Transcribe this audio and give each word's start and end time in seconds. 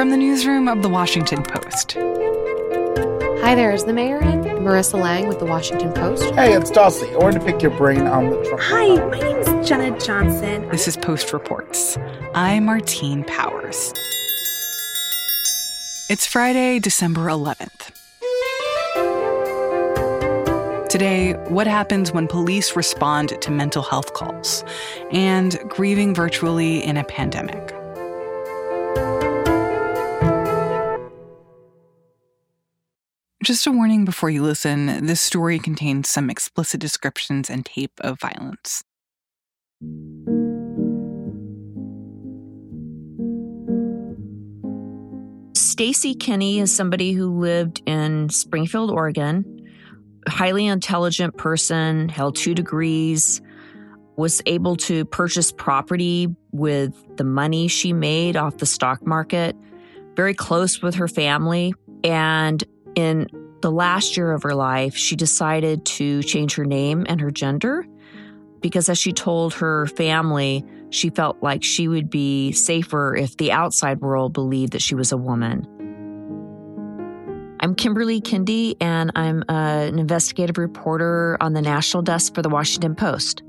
From 0.00 0.08
the 0.08 0.16
newsroom 0.16 0.66
of 0.66 0.80
The 0.80 0.88
Washington 0.88 1.42
Post. 1.42 1.92
Hi 3.42 3.54
there, 3.54 3.70
is 3.70 3.84
the 3.84 3.92
mayor 3.92 4.18
in? 4.22 4.44
Marissa 4.44 4.98
Lang 4.98 5.28
with 5.28 5.40
The 5.40 5.44
Washington 5.44 5.92
Post. 5.92 6.24
Hey, 6.36 6.54
it's 6.54 6.70
Dossie. 6.70 7.12
I 7.12 7.18
wanted 7.18 7.40
to 7.40 7.44
pick 7.44 7.60
your 7.60 7.72
brain 7.72 8.06
on 8.06 8.30
the 8.30 8.42
Trump. 8.42 8.62
Hi, 8.62 8.96
my 8.96 9.18
name 9.18 9.36
is 9.36 9.68
Jenna 9.68 9.98
Johnson. 10.00 10.66
This 10.70 10.88
is 10.88 10.96
Post 10.96 11.34
Reports. 11.34 11.98
I'm 12.34 12.64
Martine 12.64 13.24
Powers. 13.24 13.92
It's 16.08 16.24
Friday, 16.26 16.78
December 16.78 17.26
11th. 17.26 17.92
Today, 20.88 21.34
what 21.48 21.66
happens 21.66 22.10
when 22.10 22.26
police 22.26 22.74
respond 22.74 23.38
to 23.42 23.50
mental 23.50 23.82
health 23.82 24.14
calls 24.14 24.64
and 25.12 25.58
grieving 25.68 26.14
virtually 26.14 26.82
in 26.82 26.96
a 26.96 27.04
pandemic. 27.04 27.74
Just 33.50 33.66
a 33.66 33.72
warning 33.72 34.04
before 34.04 34.30
you 34.30 34.44
listen 34.44 35.06
this 35.06 35.20
story 35.20 35.58
contains 35.58 36.08
some 36.08 36.30
explicit 36.30 36.80
descriptions 36.80 37.50
and 37.50 37.66
tape 37.66 37.90
of 37.98 38.20
violence. 38.20 38.84
Stacy 45.56 46.14
Kenny 46.14 46.60
is 46.60 46.72
somebody 46.72 47.10
who 47.10 47.40
lived 47.40 47.82
in 47.86 48.28
Springfield, 48.28 48.92
Oregon. 48.92 49.44
Highly 50.28 50.66
intelligent 50.66 51.36
person, 51.36 52.08
held 52.08 52.36
two 52.36 52.54
degrees, 52.54 53.42
was 54.16 54.40
able 54.46 54.76
to 54.76 55.04
purchase 55.06 55.50
property 55.50 56.28
with 56.52 56.94
the 57.16 57.24
money 57.24 57.66
she 57.66 57.92
made 57.92 58.36
off 58.36 58.58
the 58.58 58.66
stock 58.66 59.04
market, 59.04 59.56
very 60.14 60.34
close 60.34 60.80
with 60.80 60.94
her 60.94 61.08
family. 61.08 61.74
And 62.04 62.62
in 62.94 63.28
the 63.62 63.70
last 63.70 64.16
year 64.16 64.32
of 64.32 64.42
her 64.42 64.54
life, 64.54 64.96
she 64.96 65.16
decided 65.16 65.84
to 65.84 66.22
change 66.22 66.54
her 66.54 66.64
name 66.64 67.06
and 67.08 67.20
her 67.20 67.30
gender 67.30 67.86
because, 68.60 68.88
as 68.88 68.98
she 68.98 69.12
told 69.12 69.54
her 69.54 69.86
family, 69.86 70.64
she 70.90 71.10
felt 71.10 71.42
like 71.42 71.62
she 71.62 71.88
would 71.88 72.10
be 72.10 72.52
safer 72.52 73.16
if 73.16 73.36
the 73.36 73.52
outside 73.52 74.00
world 74.00 74.32
believed 74.32 74.72
that 74.72 74.82
she 74.82 74.94
was 74.94 75.12
a 75.12 75.16
woman. 75.16 75.66
I'm 77.60 77.74
Kimberly 77.74 78.20
Kindy, 78.20 78.74
and 78.80 79.12
I'm 79.14 79.44
uh, 79.48 79.52
an 79.88 79.98
investigative 79.98 80.56
reporter 80.58 81.36
on 81.40 81.52
the 81.52 81.60
national 81.60 82.02
desk 82.02 82.34
for 82.34 82.42
the 82.42 82.48
Washington 82.48 82.94
Post. 82.94 83.42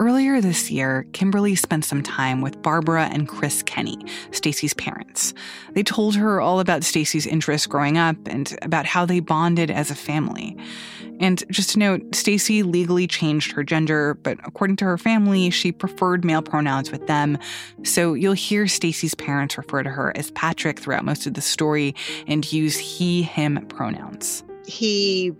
Earlier 0.00 0.40
this 0.40 0.70
year, 0.70 1.06
Kimberly 1.12 1.54
spent 1.54 1.84
some 1.84 2.02
time 2.02 2.40
with 2.40 2.60
Barbara 2.62 3.04
and 3.12 3.28
Chris 3.28 3.62
Kenny, 3.62 3.96
Stacy's 4.32 4.74
parents. 4.74 5.34
They 5.72 5.84
told 5.84 6.16
her 6.16 6.40
all 6.40 6.58
about 6.58 6.82
Stacy's 6.82 7.26
interests 7.26 7.66
growing 7.68 7.96
up 7.96 8.16
and 8.26 8.58
about 8.62 8.86
how 8.86 9.06
they 9.06 9.20
bonded 9.20 9.70
as 9.70 9.90
a 9.90 9.94
family. 9.94 10.56
And 11.20 11.44
just 11.48 11.70
to 11.70 11.78
note, 11.78 12.14
Stacy 12.14 12.64
legally 12.64 13.06
changed 13.06 13.52
her 13.52 13.62
gender, 13.62 14.14
but 14.14 14.38
according 14.44 14.76
to 14.76 14.84
her 14.84 14.98
family, 14.98 15.48
she 15.50 15.70
preferred 15.70 16.24
male 16.24 16.42
pronouns 16.42 16.90
with 16.90 17.06
them. 17.06 17.38
So 17.84 18.14
you'll 18.14 18.32
hear 18.32 18.66
Stacy's 18.66 19.14
parents 19.14 19.56
refer 19.56 19.84
to 19.84 19.90
her 19.90 20.12
as 20.16 20.32
Patrick 20.32 20.80
throughout 20.80 21.04
most 21.04 21.26
of 21.26 21.34
the 21.34 21.40
story 21.40 21.94
and 22.26 22.50
use 22.52 22.76
he 22.76 23.22
him 23.22 23.64
pronouns. 23.68 24.42
He 24.66 25.32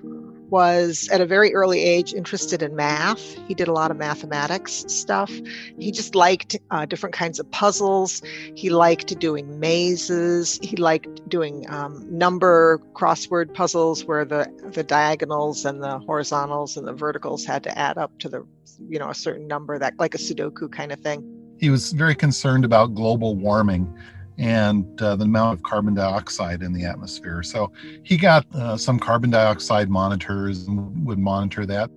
was 0.55 1.09
at 1.11 1.21
a 1.21 1.27
very 1.27 1.53
early 1.53 1.83
age 1.83 2.15
interested 2.15 2.63
in 2.63 2.77
math. 2.77 3.21
He 3.49 3.55
did 3.55 3.67
a 3.67 3.73
lot 3.73 3.91
of 3.91 3.97
mathematics 3.97 4.85
stuff. 4.87 5.29
He 5.81 5.91
just 5.91 6.15
liked 6.15 6.57
uh, 6.71 6.87
different 6.87 7.13
kinds 7.13 7.41
of 7.41 7.51
puzzles. 7.51 8.23
He 8.55 8.71
liked 8.71 9.19
doing 9.19 9.59
mazes. 9.59 10.61
He 10.63 10.77
liked 10.77 11.29
doing 11.29 11.69
um, 11.71 12.07
number 12.09 12.81
crossword 12.93 13.53
puzzles 13.53 14.05
where 14.05 14.25
the, 14.25 14.47
the 14.73 14.85
diagonals 14.85 15.65
and 15.65 15.83
the 15.83 15.99
horizontals 15.99 16.77
and 16.77 16.87
the 16.87 16.93
verticals 16.93 17.45
had 17.45 17.65
to 17.65 17.77
add 17.77 17.99
up 17.99 18.17
to 18.21 18.29
the, 18.29 18.47
you 18.89 19.01
know, 19.01 19.11
a 19.11 19.15
certain 19.15 19.49
number 19.49 19.77
that 19.77 19.99
like 19.99 20.15
a 20.15 20.19
Sudoku 20.19 20.71
kind 20.71 20.93
of 20.93 21.01
thing. 21.01 21.19
He 21.59 21.69
was 21.69 21.91
very 21.91 22.15
concerned 22.15 22.65
about 22.65 22.95
global 22.95 23.35
warming 23.35 23.93
and 24.39 25.01
uh, 25.01 25.17
the 25.17 25.25
amount 25.25 25.59
of 25.59 25.63
carbon 25.63 25.95
dioxide 25.95 26.63
in 26.63 26.73
the 26.73 26.85
atmosphere. 26.85 27.43
So 27.43 27.73
he 28.03 28.17
got 28.17 28.47
uh, 28.55 28.77
some 28.77 28.99
carbon 28.99 29.31
dioxide 29.31 29.89
monitors 29.89 30.67
and 30.67 31.07
would 31.07 31.19
monitor 31.19 31.67
that. 31.67 31.91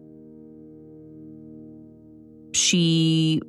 She 2.54 3.42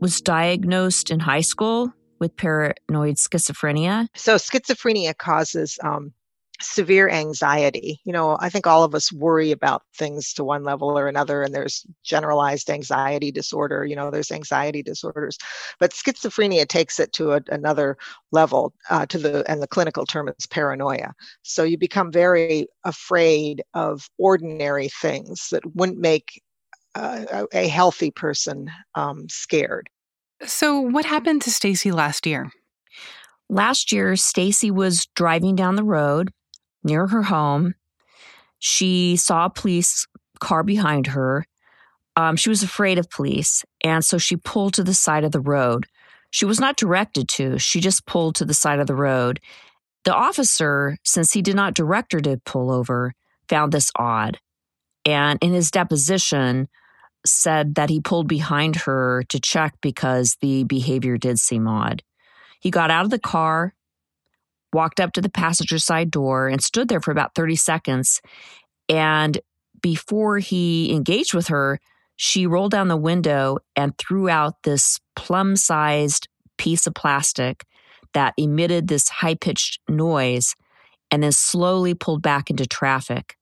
was 0.00 0.20
diagnosed 0.20 1.10
in 1.10 1.20
high 1.20 1.40
school 1.40 1.92
with 2.18 2.36
paranoid 2.36 3.16
schizophrenia. 3.16 4.08
So 4.14 4.36
schizophrenia 4.36 5.16
causes 5.16 5.78
um, 5.82 6.12
severe 6.60 7.08
anxiety. 7.08 8.00
You 8.04 8.12
know, 8.12 8.36
I 8.40 8.48
think 8.48 8.66
all 8.66 8.84
of 8.84 8.94
us 8.94 9.12
worry 9.12 9.50
about 9.50 9.82
things 9.94 10.32
to 10.34 10.44
one 10.44 10.64
level 10.64 10.98
or 10.98 11.08
another, 11.08 11.42
and 11.42 11.54
there's 11.54 11.86
generalized 12.04 12.70
anxiety 12.70 13.30
disorder, 13.30 13.84
you 13.84 13.94
know, 13.94 14.10
there's 14.10 14.30
anxiety 14.30 14.82
disorders. 14.82 15.38
But 15.78 15.92
schizophrenia 15.92 16.66
takes 16.66 16.98
it 16.98 17.12
to 17.14 17.32
a, 17.32 17.40
another 17.48 17.96
level 18.32 18.72
uh, 18.90 19.06
to 19.06 19.18
the, 19.18 19.50
and 19.50 19.62
the 19.62 19.68
clinical 19.68 20.06
term 20.06 20.28
is 20.28 20.46
paranoia. 20.46 21.12
So 21.42 21.62
you 21.62 21.78
become 21.78 22.10
very 22.10 22.66
afraid 22.84 23.62
of 23.74 24.08
ordinary 24.18 24.88
things 24.88 25.48
that 25.50 25.74
wouldn't 25.74 25.98
make 25.98 26.42
uh, 26.94 27.46
a 27.52 27.68
healthy 27.68 28.10
person 28.10 28.70
um, 28.94 29.28
scared. 29.28 29.88
So, 30.44 30.80
what 30.80 31.04
happened 31.04 31.42
to 31.42 31.50
Stacy 31.50 31.90
last 31.90 32.26
year? 32.26 32.50
Last 33.48 33.92
year, 33.92 34.14
Stacy 34.14 34.70
was 34.70 35.06
driving 35.16 35.56
down 35.56 35.76
the 35.76 35.84
road 35.84 36.30
near 36.82 37.06
her 37.06 37.22
home. 37.22 37.74
She 38.58 39.16
saw 39.16 39.46
a 39.46 39.50
police 39.50 40.06
car 40.40 40.62
behind 40.62 41.08
her. 41.08 41.44
Um, 42.16 42.36
she 42.36 42.48
was 42.48 42.62
afraid 42.62 42.98
of 42.98 43.10
police, 43.10 43.64
and 43.84 44.04
so 44.04 44.18
she 44.18 44.36
pulled 44.36 44.74
to 44.74 44.82
the 44.82 44.94
side 44.94 45.24
of 45.24 45.32
the 45.32 45.40
road. 45.40 45.86
She 46.30 46.44
was 46.44 46.60
not 46.60 46.76
directed 46.76 47.28
to, 47.30 47.58
she 47.58 47.80
just 47.80 48.06
pulled 48.06 48.34
to 48.36 48.44
the 48.44 48.54
side 48.54 48.80
of 48.80 48.86
the 48.86 48.94
road. 48.94 49.40
The 50.04 50.14
officer, 50.14 50.98
since 51.04 51.32
he 51.32 51.42
did 51.42 51.54
not 51.54 51.74
direct 51.74 52.12
her 52.12 52.20
to 52.20 52.40
pull 52.44 52.70
over, 52.70 53.14
found 53.48 53.72
this 53.72 53.90
odd. 53.96 54.38
And 55.04 55.38
in 55.42 55.52
his 55.52 55.70
deposition, 55.70 56.68
said 57.26 57.74
that 57.76 57.90
he 57.90 58.00
pulled 58.00 58.28
behind 58.28 58.76
her 58.76 59.22
to 59.28 59.40
check 59.40 59.74
because 59.80 60.36
the 60.40 60.64
behavior 60.64 61.16
did 61.16 61.38
seem 61.38 61.66
odd. 61.66 62.02
He 62.60 62.70
got 62.70 62.90
out 62.90 63.04
of 63.04 63.10
the 63.10 63.18
car, 63.18 63.74
walked 64.72 65.00
up 65.00 65.12
to 65.12 65.20
the 65.20 65.30
passenger 65.30 65.78
side 65.78 66.10
door 66.10 66.48
and 66.48 66.62
stood 66.62 66.88
there 66.88 67.00
for 67.00 67.10
about 67.10 67.34
30 67.34 67.56
seconds. 67.56 68.20
And 68.88 69.38
before 69.80 70.38
he 70.38 70.92
engaged 70.92 71.34
with 71.34 71.48
her, 71.48 71.78
she 72.16 72.46
rolled 72.46 72.72
down 72.72 72.88
the 72.88 72.96
window 72.96 73.58
and 73.76 73.96
threw 73.96 74.28
out 74.28 74.62
this 74.64 74.98
plum 75.14 75.56
sized 75.56 76.28
piece 76.56 76.86
of 76.86 76.94
plastic 76.94 77.64
that 78.14 78.34
emitted 78.36 78.88
this 78.88 79.08
high 79.08 79.36
pitched 79.36 79.78
noise 79.88 80.54
and 81.10 81.22
then 81.22 81.32
slowly 81.32 81.94
pulled 81.94 82.22
back 82.22 82.50
into 82.50 82.66
traffic. 82.66 83.36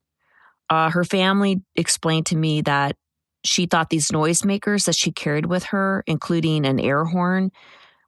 Uh, 0.68 0.90
her 0.90 1.04
family 1.04 1.62
explained 1.74 2.26
to 2.26 2.36
me 2.36 2.60
that 2.60 2.96
she 3.44 3.66
thought 3.66 3.90
these 3.90 4.08
noisemakers 4.08 4.84
that 4.86 4.96
she 4.96 5.12
carried 5.12 5.46
with 5.46 5.64
her, 5.64 6.02
including 6.06 6.66
an 6.66 6.80
air 6.80 7.04
horn, 7.04 7.50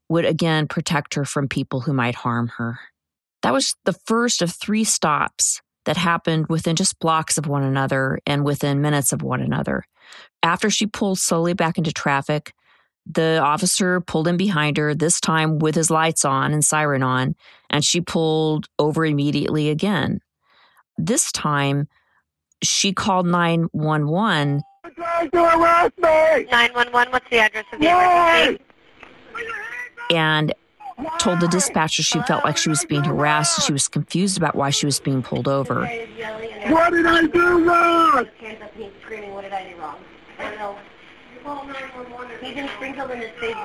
would 0.08 0.24
again 0.24 0.66
protect 0.66 1.14
her 1.14 1.24
from 1.24 1.48
people 1.48 1.80
who 1.80 1.92
might 1.92 2.14
harm 2.14 2.48
her. 2.56 2.78
That 3.42 3.52
was 3.52 3.74
the 3.84 3.92
first 3.92 4.42
of 4.42 4.52
three 4.52 4.84
stops 4.84 5.60
that 5.84 5.96
happened 5.96 6.46
within 6.48 6.76
just 6.76 6.98
blocks 6.98 7.38
of 7.38 7.46
one 7.46 7.62
another 7.62 8.18
and 8.26 8.44
within 8.44 8.82
minutes 8.82 9.12
of 9.12 9.22
one 9.22 9.40
another. 9.40 9.84
After 10.42 10.70
she 10.70 10.86
pulled 10.86 11.18
slowly 11.18 11.54
back 11.54 11.78
into 11.78 11.92
traffic, 11.92 12.52
the 13.06 13.38
officer 13.42 14.00
pulled 14.00 14.28
in 14.28 14.36
behind 14.36 14.76
her, 14.76 14.94
this 14.94 15.20
time 15.20 15.58
with 15.58 15.74
his 15.74 15.90
lights 15.90 16.24
on 16.24 16.52
and 16.52 16.64
siren 16.64 17.02
on, 17.02 17.34
and 17.70 17.84
she 17.84 18.00
pulled 18.00 18.66
over 18.78 19.06
immediately 19.06 19.70
again. 19.70 20.20
This 20.98 21.32
time, 21.32 21.88
she 22.62 22.92
called 22.92 23.26
911. 23.26 24.62
Trying 24.94 25.30
to 25.30 25.38
arrest 25.38 25.96
me! 25.98 26.44
911, 26.50 27.12
what's 27.12 27.30
the 27.30 27.38
address 27.38 27.64
of 27.72 27.80
the 27.80 27.88
emergency? 27.88 28.64
And 30.10 30.52
told 31.18 31.40
the 31.40 31.48
dispatcher 31.48 32.02
she 32.02 32.20
felt 32.22 32.44
like 32.44 32.56
she 32.56 32.68
was 32.68 32.84
being 32.84 33.04
harassed 33.04 33.58
and 33.58 33.64
she 33.64 33.72
was 33.72 33.88
confused 33.88 34.36
about 34.36 34.54
why 34.54 34.70
she 34.70 34.86
was 34.86 35.00
being 35.00 35.22
pulled 35.22 35.48
over. 35.48 35.86
What 36.66 36.90
did 36.90 37.06
I 37.06 37.26
do 37.26 37.68
wrong? 37.68 38.26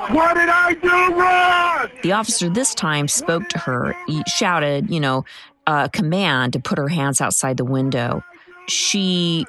What 0.10 0.36
did 0.36 0.50
I 0.50 0.74
do 0.82 1.20
wrong? 1.20 1.90
The 2.04 2.12
officer 2.12 2.50
this 2.50 2.74
time 2.74 3.08
spoke 3.08 3.48
to 3.50 3.60
her, 3.60 3.96
he 4.08 4.24
shouted, 4.28 4.90
you 4.90 5.00
know, 5.00 5.26
a 5.68 5.90
command 5.92 6.54
to 6.54 6.60
put 6.60 6.78
her 6.78 6.88
hands 6.88 7.22
outside 7.22 7.58
the 7.58 7.66
window. 7.66 8.24
She 8.68 9.46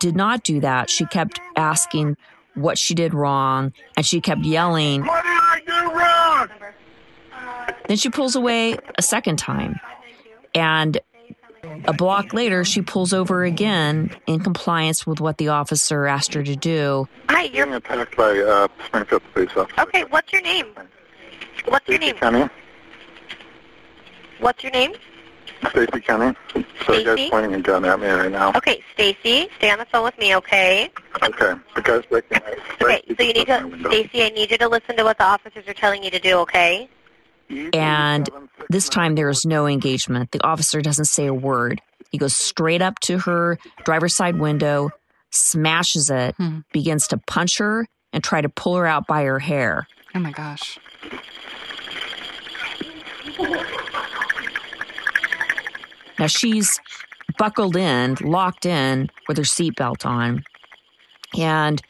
did 0.00 0.16
not 0.16 0.42
do 0.42 0.60
that. 0.60 0.90
She 0.90 1.06
kept 1.06 1.40
asking 1.56 2.16
what 2.54 2.78
she 2.78 2.94
did 2.94 3.14
wrong 3.14 3.72
and 3.96 4.04
she 4.04 4.20
kept 4.20 4.42
yelling. 4.42 5.04
What 5.04 5.22
did 5.22 5.30
I 5.30 5.60
do 5.66 5.98
wrong? 5.98 6.48
Then 7.86 7.96
she 7.96 8.10
pulls 8.10 8.34
away 8.34 8.78
a 8.96 9.02
second 9.02 9.38
time. 9.38 9.80
And 10.54 10.98
a 11.86 11.92
block 11.92 12.32
later, 12.32 12.64
she 12.64 12.82
pulls 12.82 13.12
over 13.12 13.44
again 13.44 14.10
in 14.26 14.40
compliance 14.40 15.06
with 15.06 15.20
what 15.20 15.38
the 15.38 15.48
officer 15.48 16.06
asked 16.06 16.34
her 16.34 16.42
to 16.42 16.56
do. 16.56 17.08
Hi, 17.28 17.44
you're 17.44 17.66
being 17.66 17.76
attacked 17.76 18.16
by 18.16 18.38
uh, 18.38 18.68
Springfield 18.86 19.22
police 19.32 19.50
officer. 19.56 19.80
Okay, 19.80 20.04
what's 20.10 20.32
your 20.32 20.42
name? 20.42 20.66
What's 21.66 21.88
your 21.88 21.98
name? 21.98 22.16
Kenny. 22.16 22.48
What's 24.40 24.62
your 24.62 24.72
name? 24.72 24.94
Stacy 25.70 26.00
Kenny. 26.00 26.36
So 26.86 26.92
you 26.92 27.04
guys 27.04 27.30
pointing 27.30 27.54
a 27.54 27.60
gun 27.60 27.84
at 27.84 27.98
me 27.98 28.06
right 28.06 28.30
now. 28.30 28.52
Okay, 28.54 28.82
Stacy, 28.92 29.48
stay 29.56 29.70
on 29.70 29.78
the 29.78 29.86
phone 29.86 30.04
with 30.04 30.18
me, 30.18 30.36
okay? 30.36 30.90
Okay. 31.22 31.54
Because 31.74 32.04
they 32.10 32.20
can. 32.22 32.42
Okay, 32.82 33.02
so 33.16 33.22
you 33.22 33.32
need 33.32 33.46
to, 33.46 33.78
Stacy, 33.88 34.22
I 34.22 34.28
need 34.30 34.50
you 34.50 34.58
to 34.58 34.68
listen 34.68 34.96
to 34.96 35.04
what 35.04 35.18
the 35.18 35.24
officers 35.24 35.66
are 35.66 35.74
telling 35.74 36.04
you 36.04 36.10
to 36.10 36.18
do, 36.18 36.36
okay? 36.38 36.88
And 37.72 38.28
this 38.70 38.88
time 38.88 39.14
there 39.14 39.28
is 39.28 39.44
no 39.44 39.66
engagement. 39.66 40.30
The 40.32 40.44
officer 40.44 40.80
doesn't 40.80 41.04
say 41.06 41.26
a 41.26 41.34
word. 41.34 41.80
He 42.10 42.18
goes 42.18 42.36
straight 42.36 42.82
up 42.82 43.00
to 43.00 43.18
her 43.18 43.58
driver's 43.84 44.14
side 44.14 44.38
window, 44.38 44.90
smashes 45.30 46.10
it, 46.10 46.34
Hmm. 46.36 46.60
begins 46.72 47.08
to 47.08 47.18
punch 47.18 47.58
her, 47.58 47.86
and 48.12 48.22
try 48.22 48.40
to 48.40 48.48
pull 48.48 48.76
her 48.76 48.86
out 48.86 49.06
by 49.06 49.24
her 49.24 49.40
hair. 49.40 49.86
Oh 50.14 50.20
my 50.20 50.30
gosh. 50.30 50.78
Now 56.18 56.26
she's 56.28 56.80
buckled 57.38 57.76
in, 57.76 58.16
locked 58.20 58.66
in 58.66 59.10
with 59.28 59.36
her 59.36 59.42
seatbelt 59.42 60.06
on. 60.06 60.44
And 61.36 61.80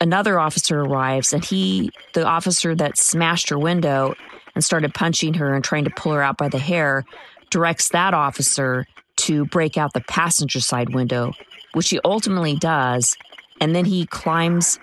another 0.00 0.38
officer 0.40 0.80
arrives, 0.80 1.32
and 1.32 1.44
he, 1.44 1.90
the 2.14 2.26
officer 2.26 2.74
that 2.74 2.98
smashed 2.98 3.48
her 3.50 3.58
window 3.58 4.14
and 4.58 4.64
started 4.64 4.92
punching 4.92 5.34
her 5.34 5.54
and 5.54 5.62
trying 5.62 5.84
to 5.84 5.90
pull 5.90 6.10
her 6.10 6.20
out 6.20 6.36
by 6.36 6.48
the 6.48 6.58
hair, 6.58 7.04
directs 7.48 7.90
that 7.90 8.12
officer 8.12 8.84
to 9.14 9.44
break 9.44 9.76
out 9.76 9.92
the 9.92 10.00
passenger 10.00 10.58
side 10.58 10.92
window, 10.92 11.32
which 11.74 11.90
he 11.90 12.00
ultimately 12.04 12.56
does. 12.56 13.16
And 13.60 13.72
then 13.72 13.84
he 13.84 14.04
climbs 14.06 14.80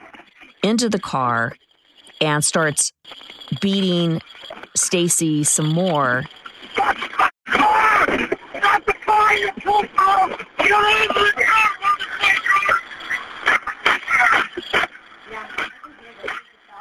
into 0.63 0.87
the 0.87 0.97
car 0.97 1.57
and 2.21 2.41
starts 2.41 2.93
beating 3.59 4.21
Stacy 4.77 5.43
some 5.43 5.73
more. 5.73 6.23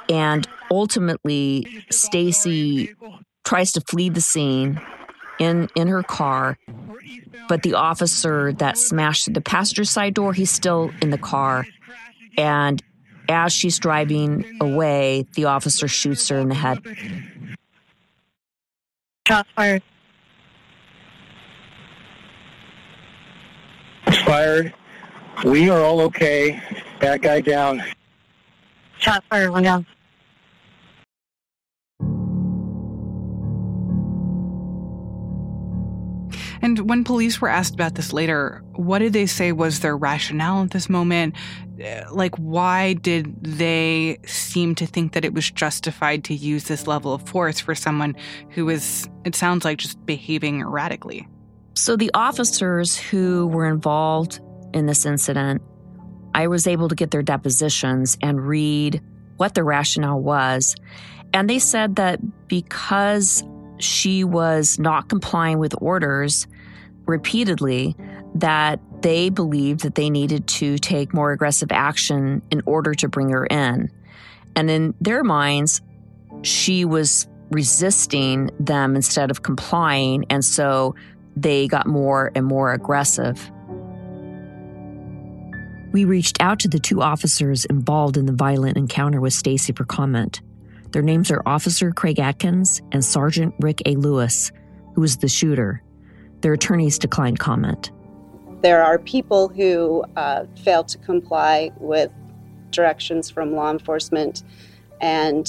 And 0.09 0.47
ultimately, 0.71 1.85
Stacy 1.91 2.95
tries 3.45 3.73
to 3.73 3.81
flee 3.83 4.09
the 4.09 4.21
scene 4.21 4.81
in 5.39 5.69
in 5.75 5.89
her 5.89 6.03
car, 6.03 6.59
but 7.49 7.62
the 7.62 7.75
officer 7.75 8.53
that 8.55 8.79
smashed 8.79 9.33
the 9.33 9.41
passenger 9.41 9.85
side 9.85 10.15
door, 10.15 10.33
he's 10.33 10.51
still 10.51 10.91
in 11.01 11.11
the 11.11 11.19
car. 11.19 11.67
And 12.37 12.83
as 13.29 13.53
she's 13.53 13.79
driving 13.79 14.45
away, 14.61 15.27
the 15.35 15.47
officer 15.47 15.89
shoots 15.89 16.29
her 16.29 16.39
in 16.39 16.49
the 16.49 16.55
head. 16.55 16.79
Shots 19.27 19.49
fired. 19.57 19.83
fired 24.27 24.75
We 25.45 25.69
are 25.71 25.83
all 25.83 26.00
okay. 26.03 26.61
That 27.00 27.23
guy 27.23 27.41
down. 27.41 27.83
Shots 29.05 29.27
fired, 29.29 29.51
one 29.51 29.62
down. 29.62 29.87
And 36.62 36.89
when 36.89 37.05
police 37.05 37.43
were 37.43 37.51
asked 37.51 37.75
about 37.75 37.97
this 37.97 38.15
later, 38.15 38.65
what 38.77 39.01
did 39.01 39.12
they 39.12 39.27
say 39.27 39.53
was 39.53 39.81
their 39.81 39.95
rationale 39.95 40.62
at 40.62 40.71
this 40.71 40.89
moment? 40.89 41.35
Uh, 41.79 42.05
Like, 42.11 42.35
why 42.37 42.95
did 42.95 43.37
they 43.45 44.17
seem 44.25 44.75
to 44.77 44.87
think 44.87 45.12
that 45.12 45.27
it 45.27 45.35
was 45.35 45.50
justified 45.50 46.25
to 46.25 46.35
use 46.35 46.65
this 46.65 46.87
level 46.87 47.12
of 47.12 47.29
force 47.29 47.61
for 47.61 47.75
someone 47.75 48.17
who 48.49 48.71
is, 48.71 49.07
it 49.27 49.35
sounds 49.35 49.67
like, 49.67 49.77
just 49.77 50.07
behaving 50.07 50.61
erratically? 50.61 51.29
So 51.75 51.97
the 51.97 52.11
officers 52.15 52.97
who 52.97 53.49
were 53.49 53.67
involved 53.67 54.41
in 54.73 54.87
this 54.87 55.05
incident, 55.05 55.61
I 56.35 56.49
was 56.49 56.67
able 56.67 56.89
to 56.89 56.95
get 56.95 57.11
their 57.11 57.23
depositions 57.23 58.19
and 58.21 58.47
read 58.47 59.01
what 59.37 59.55
the 59.55 59.65
rationale 59.65 60.21
was. 60.21 60.77
And 61.33 61.49
they 61.49 61.59
said 61.59 61.97
that 61.97 62.21
because 62.49 63.43
she 63.79 64.25
was 64.25 64.79
not 64.79 65.09
complying 65.09 65.59
with 65.59 65.75
orders 65.81 66.47
repeatedly, 67.07 67.97
that 68.35 68.81
they 69.03 69.29
believed 69.29 69.81
that 69.81 69.95
they 69.95 70.11
needed 70.11 70.47
to 70.47 70.79
take 70.79 71.13
more 71.13 71.33
aggressive 71.33 71.71
action 71.71 72.43
in 72.51 72.63
order 72.67 72.95
to 72.95 73.09
bring 73.09 73.31
her 73.31 73.47
in. 73.47 73.91
And 74.57 74.71
in 74.71 74.95
their 75.01 75.23
minds, 75.23 75.83
she 76.43 76.85
was 76.85 77.29
resisting 77.51 78.51
them 78.59 78.97
instead 78.97 79.31
of 79.31 79.43
complying. 79.43 80.25
And 80.31 80.45
so 80.45 80.95
they 81.37 81.69
got 81.69 81.87
more 81.87 82.33
and 82.35 82.47
more 82.47 82.73
aggressive. 82.73 83.51
We 85.94 86.05
reached 86.05 86.38
out 86.41 86.58
to 86.58 86.69
the 86.69 86.81
two 86.81 87.02
officers 87.02 87.67
involved 87.67 88.17
in 88.17 88.26
the 88.26 88.32
violent 88.32 88.76
encounter 88.76 89.20
with 89.20 89.32
Stacy 89.32 89.73
for 89.73 89.85
comment. 89.85 90.41
Their 90.91 91.02
names 91.02 91.31
are 91.31 91.41
Officer 91.46 91.93
Kraig 91.93 92.19
Akins 92.19 92.82
and 92.91 93.05
Sergeant 93.05 93.55
Rick 93.61 93.81
A. 93.87 93.94
Lewis, 93.94 94.50
who 94.96 95.02
was 95.02 95.19
the 95.19 95.29
shooter. 95.29 95.85
Their 96.41 96.55
attorneys 96.55 96.99
declined 96.99 97.38
comment. 97.38 97.93
There 98.62 98.82
are 98.82 98.99
people 98.99 99.46
who 99.46 100.05
uh, 100.17 100.46
fail 100.64 100.82
to 100.82 100.99
comply 100.99 101.70
with 101.79 102.11
directions 102.73 103.31
from 103.31 103.55
law 103.55 103.70
enforcement, 103.70 104.43
and 105.00 105.49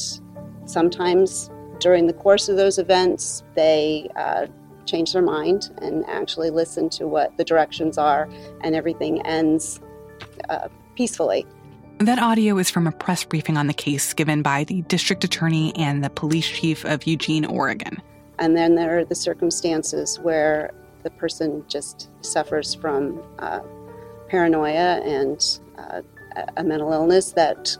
sometimes 0.65 1.49
during 1.79 2.05
the 2.05 2.13
course 2.13 2.49
of 2.49 2.55
those 2.55 2.77
events, 2.77 3.43
they 3.55 4.09
uh, 4.15 4.45
change 4.85 5.13
their 5.13 5.23
mind 5.23 5.71
and 5.79 6.05
actually 6.07 6.51
listen 6.51 6.87
to 6.89 7.07
what 7.07 7.35
the 7.37 7.43
directions 7.43 7.97
are, 7.97 8.29
and 8.61 8.75
everything 8.75 9.25
ends 9.25 9.79
uh, 10.49 10.67
peacefully. 10.95 11.45
That 11.99 12.19
audio 12.19 12.57
is 12.57 12.69
from 12.69 12.87
a 12.87 12.91
press 12.91 13.23
briefing 13.23 13.55
on 13.57 13.67
the 13.67 13.73
case 13.73 14.13
given 14.13 14.41
by 14.41 14.65
the 14.65 14.81
district 14.83 15.23
attorney 15.23 15.73
and 15.77 16.03
the 16.03 16.09
police 16.09 16.47
chief 16.47 16.83
of 16.83 17.07
Eugene, 17.07 17.45
Oregon. 17.45 18.01
And 18.37 18.55
then 18.55 18.75
there 18.75 18.99
are 18.99 19.05
the 19.05 19.15
circumstances 19.15 20.19
where 20.19 20.73
the 21.03 21.09
person 21.11 21.63
just 21.69 22.09
suffers 22.21 22.75
from 22.75 23.23
uh, 23.39 23.61
paranoia 24.27 24.99
and 25.05 25.59
uh, 25.77 26.01
a 26.57 26.63
mental 26.63 26.91
illness 26.91 27.31
that 27.31 27.77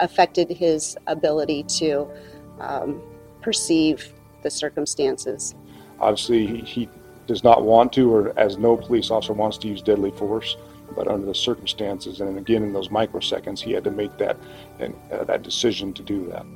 affected 0.00 0.50
his 0.50 0.96
ability 1.06 1.62
to 1.64 2.08
um, 2.58 3.00
perceive 3.40 4.12
the 4.42 4.50
circumstances. 4.50 5.54
Obviously, 6.00 6.46
he, 6.46 6.56
he 6.62 6.88
does 7.26 7.44
not 7.44 7.62
want 7.62 7.92
to, 7.92 8.12
or 8.12 8.38
as 8.38 8.58
no 8.58 8.76
police 8.76 9.10
officer 9.10 9.32
wants 9.32 9.58
to 9.58 9.68
use 9.68 9.80
deadly 9.80 10.10
force. 10.10 10.56
But 10.94 11.08
under 11.08 11.26
the 11.26 11.34
circumstances, 11.34 12.20
and 12.20 12.38
again 12.38 12.62
in 12.62 12.72
those 12.72 12.88
microseconds, 12.88 13.60
he 13.60 13.72
had 13.72 13.84
to 13.84 13.90
make 13.90 14.16
that 14.18 14.36
and, 14.78 14.94
uh, 15.12 15.24
that 15.24 15.42
decision 15.42 15.92
to 15.94 16.02
do 16.02 16.26
that. 16.28 16.46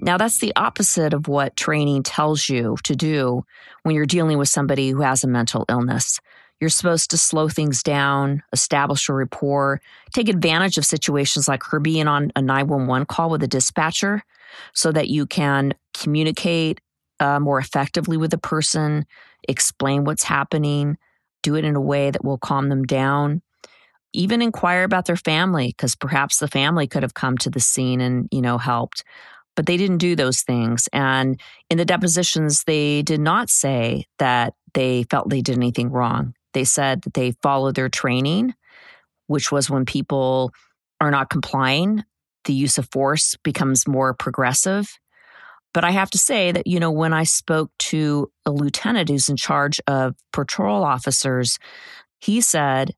Now, 0.00 0.16
that's 0.16 0.38
the 0.38 0.52
opposite 0.56 1.12
of 1.12 1.28
what 1.28 1.56
training 1.56 2.04
tells 2.04 2.48
you 2.48 2.76
to 2.84 2.94
do 2.94 3.44
when 3.82 3.94
you're 3.94 4.06
dealing 4.06 4.38
with 4.38 4.48
somebody 4.48 4.90
who 4.90 5.02
has 5.02 5.24
a 5.24 5.28
mental 5.28 5.64
illness. 5.68 6.20
You're 6.60 6.70
supposed 6.70 7.10
to 7.10 7.18
slow 7.18 7.48
things 7.48 7.82
down, 7.82 8.42
establish 8.52 9.08
a 9.08 9.12
rapport, 9.12 9.80
take 10.12 10.28
advantage 10.28 10.78
of 10.78 10.84
situations 10.84 11.46
like 11.46 11.62
her 11.64 11.78
being 11.78 12.08
on 12.08 12.32
a 12.34 12.42
911 12.42 13.06
call 13.06 13.30
with 13.30 13.42
a 13.42 13.48
dispatcher 13.48 14.24
so 14.72 14.90
that 14.92 15.08
you 15.08 15.26
can 15.26 15.74
communicate 15.94 16.80
uh, 17.20 17.40
more 17.40 17.58
effectively 17.58 18.16
with 18.16 18.30
the 18.30 18.38
person, 18.38 19.06
explain 19.48 20.04
what's 20.04 20.24
happening, 20.24 20.96
do 21.42 21.54
it 21.54 21.64
in 21.64 21.76
a 21.76 21.80
way 21.80 22.10
that 22.10 22.24
will 22.24 22.38
calm 22.38 22.68
them 22.68 22.84
down. 22.84 23.42
Even 24.12 24.40
inquire 24.40 24.84
about 24.84 25.04
their 25.04 25.16
family 25.16 25.68
because 25.68 25.94
perhaps 25.94 26.38
the 26.38 26.48
family 26.48 26.86
could 26.86 27.02
have 27.02 27.14
come 27.14 27.36
to 27.38 27.50
the 27.50 27.60
scene 27.60 28.00
and, 28.00 28.28
you 28.32 28.40
know, 28.40 28.58
helped 28.58 29.04
but 29.58 29.66
they 29.66 29.76
didn't 29.76 29.98
do 29.98 30.14
those 30.14 30.42
things. 30.42 30.88
And 30.92 31.40
in 31.68 31.78
the 31.78 31.84
depositions, 31.84 32.62
they 32.62 33.02
did 33.02 33.18
not 33.18 33.50
say 33.50 34.04
that 34.20 34.54
they 34.72 35.02
felt 35.10 35.30
they 35.30 35.40
did 35.40 35.56
anything 35.56 35.90
wrong. 35.90 36.34
They 36.54 36.62
said 36.62 37.02
that 37.02 37.14
they 37.14 37.32
followed 37.42 37.74
their 37.74 37.88
training, 37.88 38.54
which 39.26 39.50
was 39.50 39.68
when 39.68 39.84
people 39.84 40.52
are 41.00 41.10
not 41.10 41.28
complying, 41.28 42.04
the 42.44 42.52
use 42.52 42.78
of 42.78 42.88
force 42.92 43.36
becomes 43.42 43.88
more 43.88 44.14
progressive. 44.14 44.96
But 45.78 45.84
I 45.84 45.92
have 45.92 46.10
to 46.10 46.18
say 46.18 46.50
that, 46.50 46.66
you 46.66 46.80
know, 46.80 46.90
when 46.90 47.12
I 47.12 47.22
spoke 47.22 47.70
to 47.90 48.32
a 48.44 48.50
lieutenant 48.50 49.10
who's 49.10 49.28
in 49.28 49.36
charge 49.36 49.80
of 49.86 50.16
patrol 50.32 50.82
officers, 50.82 51.56
he 52.18 52.40
said 52.40 52.96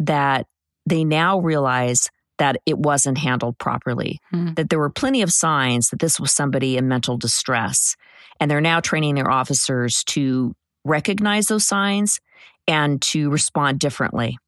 that 0.00 0.48
they 0.84 1.04
now 1.04 1.38
realize 1.38 2.08
that 2.38 2.56
it 2.66 2.76
wasn't 2.76 3.18
handled 3.18 3.56
properly, 3.58 4.18
mm. 4.34 4.52
that 4.56 4.68
there 4.68 4.80
were 4.80 4.90
plenty 4.90 5.22
of 5.22 5.32
signs 5.32 5.90
that 5.90 6.00
this 6.00 6.18
was 6.18 6.32
somebody 6.32 6.76
in 6.76 6.88
mental 6.88 7.16
distress. 7.16 7.94
And 8.40 8.50
they're 8.50 8.60
now 8.60 8.80
training 8.80 9.14
their 9.14 9.30
officers 9.30 10.02
to 10.06 10.56
recognize 10.84 11.46
those 11.46 11.68
signs 11.68 12.18
and 12.66 13.00
to 13.02 13.30
respond 13.30 13.78
differently. 13.78 14.38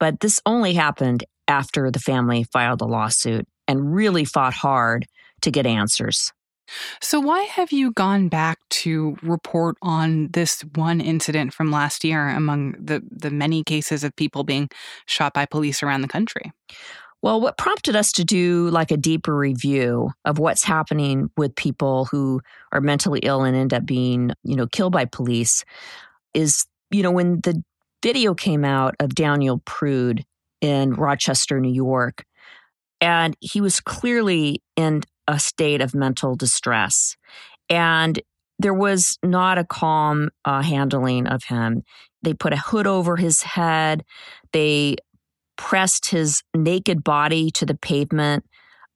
But 0.00 0.18
this 0.18 0.40
only 0.44 0.74
happened 0.74 1.22
after 1.46 1.92
the 1.92 2.00
family 2.00 2.42
filed 2.42 2.80
a 2.80 2.86
lawsuit 2.86 3.46
and 3.68 3.94
really 3.94 4.24
fought 4.24 4.54
hard 4.54 5.06
to 5.42 5.52
get 5.52 5.64
answers. 5.64 6.32
So, 7.00 7.20
why 7.20 7.42
have 7.42 7.72
you 7.72 7.92
gone 7.92 8.28
back 8.28 8.58
to 8.70 9.16
report 9.22 9.76
on 9.82 10.28
this 10.32 10.62
one 10.74 11.00
incident 11.00 11.52
from 11.52 11.70
last 11.70 12.04
year 12.04 12.28
among 12.28 12.72
the, 12.72 13.02
the 13.10 13.30
many 13.30 13.62
cases 13.62 14.04
of 14.04 14.16
people 14.16 14.44
being 14.44 14.68
shot 15.06 15.34
by 15.34 15.46
police 15.46 15.82
around 15.82 16.02
the 16.02 16.08
country? 16.08 16.52
Well, 17.22 17.40
what 17.40 17.56
prompted 17.56 17.96
us 17.96 18.12
to 18.12 18.24
do 18.24 18.68
like 18.68 18.90
a 18.90 18.98
deeper 18.98 19.34
review 19.34 20.10
of 20.26 20.38
what's 20.38 20.62
happening 20.62 21.30
with 21.38 21.56
people 21.56 22.04
who 22.06 22.42
are 22.70 22.82
mentally 22.82 23.20
ill 23.22 23.44
and 23.44 23.56
end 23.56 23.72
up 23.72 23.86
being, 23.86 24.32
you 24.42 24.56
know, 24.56 24.66
killed 24.66 24.92
by 24.92 25.06
police 25.06 25.64
is, 26.34 26.66
you 26.90 27.02
know, 27.02 27.10
when 27.10 27.40
the 27.40 27.62
video 28.02 28.34
came 28.34 28.62
out 28.62 28.94
of 29.00 29.14
Daniel 29.14 29.62
Prude 29.64 30.24
in 30.60 30.92
Rochester, 30.92 31.60
New 31.60 31.72
York, 31.72 32.24
and 33.00 33.34
he 33.40 33.62
was 33.62 33.80
clearly 33.80 34.62
in 34.76 35.02
a 35.26 35.38
state 35.38 35.80
of 35.80 35.94
mental 35.94 36.34
distress. 36.34 37.16
And 37.70 38.20
there 38.58 38.74
was 38.74 39.18
not 39.22 39.58
a 39.58 39.64
calm 39.64 40.30
uh, 40.44 40.62
handling 40.62 41.26
of 41.26 41.44
him. 41.44 41.82
They 42.22 42.34
put 42.34 42.52
a 42.52 42.58
hood 42.58 42.86
over 42.86 43.16
his 43.16 43.42
head. 43.42 44.04
They 44.52 44.96
pressed 45.56 46.06
his 46.06 46.42
naked 46.54 47.04
body 47.04 47.50
to 47.52 47.66
the 47.66 47.74
pavement 47.74 48.44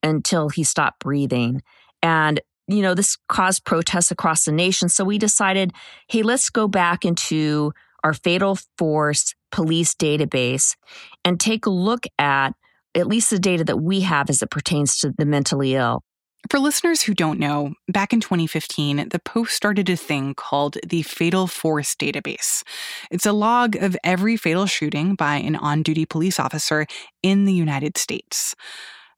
until 0.03 0.49
he 0.49 0.65
stopped 0.65 1.01
breathing. 1.01 1.63
And, 2.03 2.41
you 2.69 2.83
know, 2.83 2.95
this 2.95 3.17
caused 3.29 3.65
protests 3.65 4.11
across 4.11 4.45
the 4.45 4.53
nation. 4.53 4.89
So 4.89 5.05
we 5.05 5.19
decided, 5.19 5.73
hey, 6.09 6.23
let's 6.23 6.51
go 6.51 6.69
back 6.69 7.05
into 7.05 7.73
our 8.05 8.15
fatal 8.15 8.59
force 8.77 9.35
police 9.51 9.95
database 9.95 10.77
and 11.25 11.41
take 11.41 11.67
a 11.67 11.71
look 11.71 12.07
at 12.19 12.55
at 12.95 13.07
least 13.07 13.31
the 13.31 13.39
data 13.39 13.65
that 13.65 13.79
we 13.79 14.01
have 14.01 14.31
as 14.31 14.43
it 14.43 14.51
pertains 14.51 14.99
to 14.99 15.13
the 15.17 15.27
mentally 15.27 15.75
ill. 15.75 16.03
For 16.51 16.61
listeners 16.61 17.03
who 17.03 17.15
don't 17.15 17.41
know, 17.41 17.75
back 17.89 18.13
in 18.13 18.21
2015, 18.21 19.09
the 19.09 19.19
Post 19.19 19.55
started 19.55 19.91
a 19.91 19.97
thing 19.97 20.35
called 20.35 20.79
the 20.87 21.03
Fatal 21.03 21.47
Force 21.47 21.95
Database. 21.97 22.63
It's 23.11 23.27
a 23.27 23.33
log 23.33 23.77
of 23.77 23.97
every 24.05 24.37
fatal 24.37 24.67
shooting 24.67 25.15
by 25.15 25.37
an 25.37 25.57
on 25.57 25.83
duty 25.83 26.07
police 26.07 26.39
officer 26.39 26.87
in 27.23 27.45
the 27.45 27.53
United 27.53 27.99
States. 27.99 28.55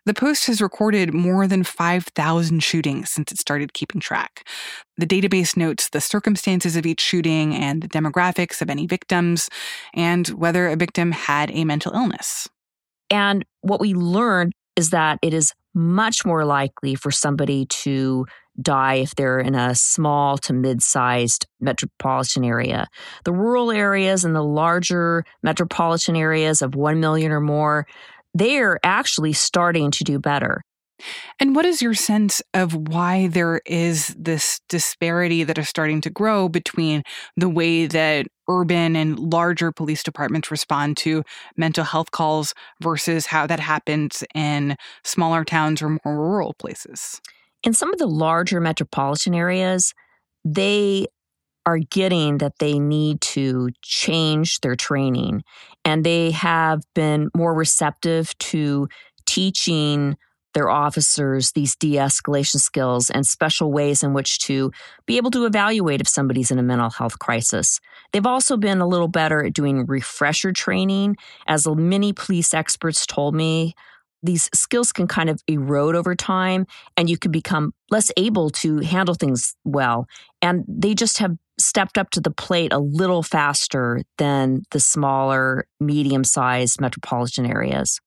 The 0.07 0.15
Post 0.15 0.47
has 0.47 0.63
recorded 0.63 1.13
more 1.13 1.47
than 1.47 1.63
5,000 1.63 2.61
shootings 2.61 3.11
since 3.11 3.31
it 3.31 3.39
started 3.39 3.75
keeping 3.75 4.01
track. 4.01 4.49
The 4.97 5.07
database 5.07 5.59
notes 5.59 5.91
the 5.91 6.01
circumstances 6.01 6.75
of 6.75 6.87
each 6.87 7.03
shooting 7.03 7.55
and 7.55 7.83
the 7.83 7.89
demographics 7.89 8.63
of 8.63 8.71
any 8.71 8.87
victims, 8.87 9.51
and 9.93 10.27
whether 10.29 10.69
a 10.69 10.75
victim 10.75 11.13
had 11.13 11.51
a 11.51 11.65
mental 11.65 11.93
illness. 11.93 12.49
And 13.11 13.45
what 13.61 13.81
we 13.81 13.93
learned 13.93 14.55
is 14.75 14.91
that 14.91 15.19
it 15.21 15.35
is 15.35 15.53
much 15.75 16.25
more 16.25 16.45
likely 16.45 16.95
for 16.95 17.11
somebody 17.11 17.67
to 17.67 18.27
die 18.61 18.97
if 18.97 19.15
they're 19.15 19.39
in 19.39 19.55
a 19.55 19.75
small 19.75 20.37
to 20.39 20.53
mid 20.53 20.83
sized 20.83 21.47
metropolitan 21.61 22.45
area. 22.45 22.89
The 23.25 23.33
rural 23.33 23.71
areas 23.71 24.25
and 24.25 24.35
the 24.35 24.43
larger 24.43 25.25
metropolitan 25.43 26.17
areas 26.17 26.63
of 26.63 26.75
1 26.75 27.01
million 27.01 27.33
or 27.33 27.41
more, 27.41 27.87
they're 28.35 28.79
actually 28.85 29.33
starting 29.33 29.91
to 29.93 30.05
do 30.05 30.19
better. 30.19 30.63
And 31.39 31.55
what 31.57 31.65
is 31.65 31.81
your 31.81 31.95
sense 31.95 32.43
of 32.53 32.75
why 32.75 33.29
there 33.29 33.63
is 33.65 34.15
this 34.19 34.61
disparity 34.69 35.45
that 35.45 35.59
is 35.59 35.69
starting 35.69 36.01
to 36.03 36.11
grow 36.11 36.49
between 36.49 37.03
the 37.37 37.49
way 37.49 37.87
that 37.87 38.27
urban 38.51 38.97
and 38.97 39.19
larger 39.19 39.71
police 39.71 40.03
departments 40.03 40.51
respond 40.51 40.97
to 40.99 41.23
mental 41.57 41.85
health 41.85 42.11
calls 42.11 42.53
versus 42.83 43.27
how 43.27 43.47
that 43.47 43.61
happens 43.61 44.25
in 44.35 44.77
smaller 45.05 45.45
towns 45.45 45.81
or 45.81 45.91
more 45.91 46.17
rural 46.17 46.55
places? 46.55 47.21
In 47.63 47.73
some 47.73 47.93
of 47.93 47.99
the 47.99 48.07
larger 48.07 48.61
metropolitan 48.61 49.35
areas, 49.35 49.95
they 50.45 51.07
are 51.67 51.79
getting 51.79 52.39
that 52.39 52.59
they 52.59 52.79
need 52.79 53.21
to 53.21 53.69
change 53.83 54.61
their 54.61 54.75
training 54.75 55.43
and 55.85 56.05
they 56.05 56.31
have 56.31 56.83
been 56.95 57.31
more 57.37 57.55
receptive 57.55 58.37
to 58.39 58.89
teaching 59.27 60.17
their 60.55 60.69
officers 60.69 61.53
these 61.53 61.77
de 61.77 61.95
escalation 61.95 62.57
skills 62.57 63.11
and 63.11 63.27
special 63.27 63.73
ways 63.73 64.03
in 64.03 64.13
which 64.13 64.39
to 64.41 64.71
be 65.07 65.17
able 65.17 65.31
to 65.31 65.47
evaluate 65.47 66.01
if 66.01 66.09
somebody's 66.09 66.51
in 66.51 66.59
a 66.59 66.63
mental 66.63 66.91
health 66.91 67.19
crisis. 67.19 67.81
They've 68.13 68.27
also 68.27 68.57
been 68.57 68.81
a 68.81 68.87
little 68.87 69.09
better 69.09 69.45
at 69.45 69.53
doing 69.53 69.87
refresher 69.87 70.53
training. 70.53 71.17
As 71.47 71.67
many 71.67 72.13
police 72.13 72.53
experts 72.55 73.07
told 73.07 73.35
me, 73.35 73.75
these 74.23 74.51
skills 74.53 74.93
can 74.93 75.07
kind 75.07 75.31
of 75.31 75.41
erode 75.47 75.95
over 75.95 76.15
time 76.15 76.67
and 76.97 77.09
you 77.09 77.17
can 77.17 77.31
become 77.31 77.73
less 77.91 78.11
able 78.17 78.51
to 78.51 78.79
handle 78.79 79.15
things 79.15 79.55
well. 79.65 80.07
And 80.43 80.65
they 80.69 80.95
just 80.95 81.19
have 81.19 81.37
stepped 81.59 81.99
up 81.99 82.11
to 82.11 82.21
the 82.21 82.31
plate 82.31 82.73
a 82.73 82.79
little 82.79 83.23
faster 83.23 84.03
than 84.19 84.63
the 84.71 84.81
smaller, 84.81 85.67
medium 85.79 86.25
sized 86.25 86.81
metropolitan 86.81 87.47
areas. 87.47 88.01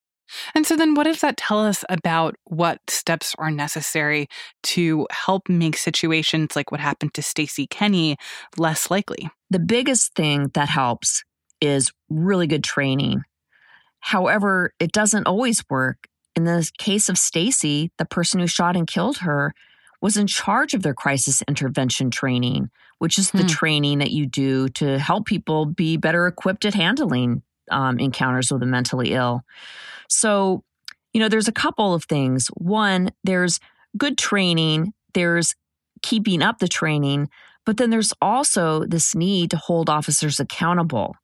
And 0.55 0.65
so, 0.65 0.75
then 0.75 0.93
what 0.95 1.03
does 1.03 1.21
that 1.21 1.37
tell 1.37 1.59
us 1.59 1.83
about 1.89 2.35
what 2.45 2.79
steps 2.89 3.35
are 3.37 3.51
necessary 3.51 4.27
to 4.63 5.07
help 5.11 5.49
make 5.49 5.77
situations 5.77 6.55
like 6.55 6.71
what 6.71 6.81
happened 6.81 7.13
to 7.15 7.21
Stacy 7.21 7.67
Kenny 7.67 8.17
less 8.57 8.89
likely? 8.89 9.29
The 9.49 9.59
biggest 9.59 10.15
thing 10.15 10.51
that 10.53 10.69
helps 10.69 11.23
is 11.61 11.91
really 12.09 12.47
good 12.47 12.63
training. 12.63 13.23
However, 13.99 14.73
it 14.79 14.91
doesn't 14.91 15.27
always 15.27 15.63
work. 15.69 16.07
In 16.35 16.43
the 16.45 16.69
case 16.77 17.09
of 17.09 17.17
Stacy, 17.17 17.91
the 17.97 18.05
person 18.05 18.39
who 18.39 18.47
shot 18.47 18.75
and 18.75 18.87
killed 18.87 19.19
her 19.19 19.53
was 20.01 20.17
in 20.17 20.27
charge 20.27 20.73
of 20.73 20.83
their 20.83 20.93
crisis 20.93 21.41
intervention 21.47 22.11
training, 22.11 22.69
which 22.97 23.17
is 23.17 23.31
the 23.31 23.43
hmm. 23.43 23.47
training 23.47 23.99
that 23.99 24.11
you 24.11 24.25
do 24.25 24.67
to 24.69 24.99
help 24.99 25.25
people 25.25 25.65
be 25.65 25.95
better 25.95 26.27
equipped 26.27 26.65
at 26.65 26.73
handling 26.73 27.41
um, 27.71 27.99
encounters 27.99 28.51
with 28.51 28.59
the 28.59 28.65
mentally 28.67 29.13
ill. 29.13 29.43
So, 30.13 30.63
you 31.13 31.19
know, 31.19 31.29
there's 31.29 31.47
a 31.47 31.53
couple 31.53 31.93
of 31.93 32.05
things. 32.05 32.47
One, 32.55 33.11
there's 33.23 33.59
good 33.97 34.17
training, 34.17 34.93
there's 35.13 35.55
keeping 36.01 36.41
up 36.41 36.59
the 36.59 36.67
training, 36.67 37.29
but 37.65 37.77
then 37.77 37.89
there's 37.89 38.13
also 38.21 38.85
this 38.85 39.15
need 39.15 39.51
to 39.51 39.57
hold 39.57 39.89
officers 39.89 40.39
accountable. 40.39 41.15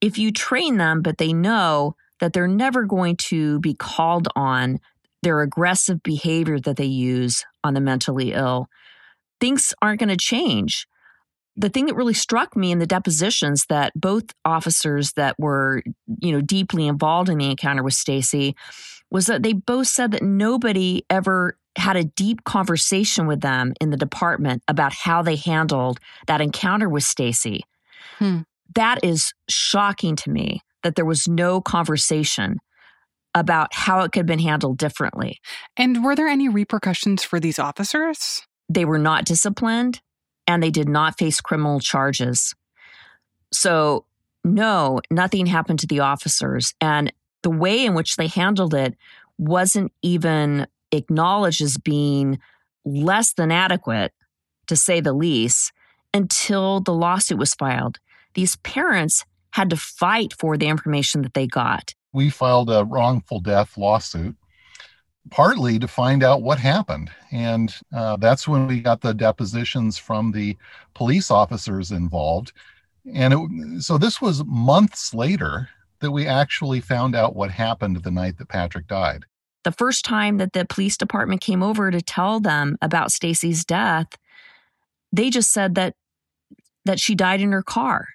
If 0.00 0.18
you 0.18 0.32
train 0.32 0.76
them, 0.76 1.02
but 1.02 1.18
they 1.18 1.32
know 1.32 1.96
that 2.20 2.32
they're 2.32 2.48
never 2.48 2.84
going 2.84 3.16
to 3.16 3.58
be 3.60 3.74
called 3.74 4.28
on 4.36 4.80
their 5.22 5.40
aggressive 5.40 6.02
behavior 6.02 6.60
that 6.60 6.76
they 6.76 6.84
use 6.84 7.44
on 7.64 7.74
the 7.74 7.80
mentally 7.80 8.32
ill, 8.32 8.68
things 9.40 9.72
aren't 9.82 10.00
going 10.00 10.08
to 10.08 10.16
change 10.16 10.86
the 11.58 11.68
thing 11.68 11.86
that 11.86 11.96
really 11.96 12.14
struck 12.14 12.56
me 12.56 12.70
in 12.70 12.78
the 12.78 12.86
depositions 12.86 13.66
that 13.68 13.92
both 13.96 14.24
officers 14.44 15.12
that 15.14 15.34
were, 15.38 15.82
you 16.20 16.30
know, 16.30 16.40
deeply 16.40 16.86
involved 16.86 17.28
in 17.28 17.38
the 17.38 17.50
encounter 17.50 17.82
with 17.82 17.94
Stacy 17.94 18.54
was 19.10 19.26
that 19.26 19.42
they 19.42 19.52
both 19.52 19.88
said 19.88 20.12
that 20.12 20.22
nobody 20.22 21.02
ever 21.10 21.58
had 21.76 21.96
a 21.96 22.04
deep 22.04 22.44
conversation 22.44 23.26
with 23.26 23.40
them 23.40 23.72
in 23.80 23.90
the 23.90 23.96
department 23.96 24.62
about 24.68 24.92
how 24.92 25.20
they 25.20 25.34
handled 25.34 25.98
that 26.28 26.40
encounter 26.40 26.88
with 26.88 27.02
Stacy. 27.02 27.64
Hmm. 28.18 28.40
That 28.76 29.00
is 29.02 29.32
shocking 29.48 30.14
to 30.16 30.30
me 30.30 30.60
that 30.84 30.94
there 30.94 31.04
was 31.04 31.26
no 31.26 31.60
conversation 31.60 32.58
about 33.34 33.74
how 33.74 34.00
it 34.00 34.12
could 34.12 34.20
have 34.20 34.26
been 34.26 34.38
handled 34.38 34.78
differently. 34.78 35.40
And 35.76 36.04
were 36.04 36.14
there 36.14 36.28
any 36.28 36.48
repercussions 36.48 37.24
for 37.24 37.40
these 37.40 37.58
officers? 37.58 38.42
They 38.68 38.84
were 38.84 38.98
not 38.98 39.24
disciplined 39.24 40.00
and 40.48 40.62
they 40.62 40.70
did 40.70 40.88
not 40.88 41.18
face 41.18 41.40
criminal 41.40 41.78
charges. 41.78 42.54
So, 43.52 44.06
no, 44.44 45.00
nothing 45.10 45.46
happened 45.46 45.78
to 45.80 45.86
the 45.86 46.00
officers. 46.00 46.74
And 46.80 47.12
the 47.42 47.50
way 47.50 47.84
in 47.84 47.94
which 47.94 48.16
they 48.16 48.26
handled 48.26 48.74
it 48.74 48.96
wasn't 49.36 49.92
even 50.02 50.66
acknowledged 50.90 51.60
as 51.60 51.76
being 51.76 52.38
less 52.84 53.34
than 53.34 53.52
adequate, 53.52 54.12
to 54.66 54.74
say 54.74 55.00
the 55.00 55.12
least, 55.12 55.72
until 56.14 56.80
the 56.80 56.94
lawsuit 56.94 57.38
was 57.38 57.54
filed. 57.54 57.98
These 58.34 58.56
parents 58.56 59.24
had 59.50 59.70
to 59.70 59.76
fight 59.76 60.32
for 60.38 60.56
the 60.56 60.66
information 60.66 61.22
that 61.22 61.34
they 61.34 61.46
got. 61.46 61.94
We 62.12 62.30
filed 62.30 62.70
a 62.70 62.84
wrongful 62.84 63.40
death 63.40 63.76
lawsuit 63.76 64.36
partly 65.30 65.78
to 65.78 65.88
find 65.88 66.22
out 66.22 66.42
what 66.42 66.58
happened. 66.58 67.10
And 67.30 67.74
uh, 67.94 68.16
that's 68.16 68.48
when 68.48 68.66
we 68.66 68.80
got 68.80 69.00
the 69.00 69.14
depositions 69.14 69.98
from 69.98 70.32
the 70.32 70.56
police 70.94 71.30
officers 71.30 71.90
involved. 71.90 72.52
And 73.12 73.34
it, 73.34 73.82
so 73.82 73.98
this 73.98 74.20
was 74.20 74.44
months 74.44 75.14
later 75.14 75.68
that 76.00 76.10
we 76.10 76.26
actually 76.26 76.80
found 76.80 77.14
out 77.14 77.36
what 77.36 77.50
happened 77.50 78.02
the 78.02 78.10
night 78.10 78.38
that 78.38 78.48
Patrick 78.48 78.86
died. 78.86 79.24
The 79.64 79.72
first 79.72 80.04
time 80.04 80.38
that 80.38 80.52
the 80.52 80.64
police 80.64 80.96
department 80.96 81.40
came 81.40 81.62
over 81.62 81.90
to 81.90 82.00
tell 82.00 82.40
them 82.40 82.78
about 82.80 83.12
Stacy's 83.12 83.64
death, 83.64 84.06
they 85.12 85.30
just 85.30 85.52
said 85.52 85.74
that 85.74 85.94
that 86.84 87.00
she 87.00 87.14
died 87.14 87.40
in 87.40 87.52
her 87.52 87.62
car. 87.62 88.08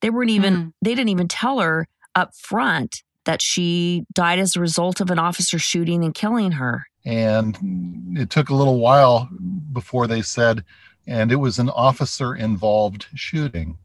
They 0.00 0.10
weren't 0.10 0.30
even 0.30 0.56
mm. 0.56 0.72
they 0.80 0.94
didn't 0.94 1.10
even 1.10 1.28
tell 1.28 1.58
her 1.58 1.86
up 2.14 2.34
front 2.34 3.02
that 3.24 3.42
she 3.42 4.04
died 4.12 4.38
as 4.38 4.56
a 4.56 4.60
result 4.60 5.00
of 5.00 5.10
an 5.10 5.18
officer 5.18 5.58
shooting 5.58 6.04
and 6.04 6.14
killing 6.14 6.52
her. 6.52 6.86
And 7.04 7.56
it 8.18 8.30
took 8.30 8.50
a 8.50 8.54
little 8.54 8.78
while 8.78 9.28
before 9.72 10.06
they 10.06 10.22
said, 10.22 10.64
and 11.06 11.32
it 11.32 11.36
was 11.36 11.58
an 11.58 11.70
officer 11.70 12.34
involved 12.34 13.06
shooting. 13.14 13.78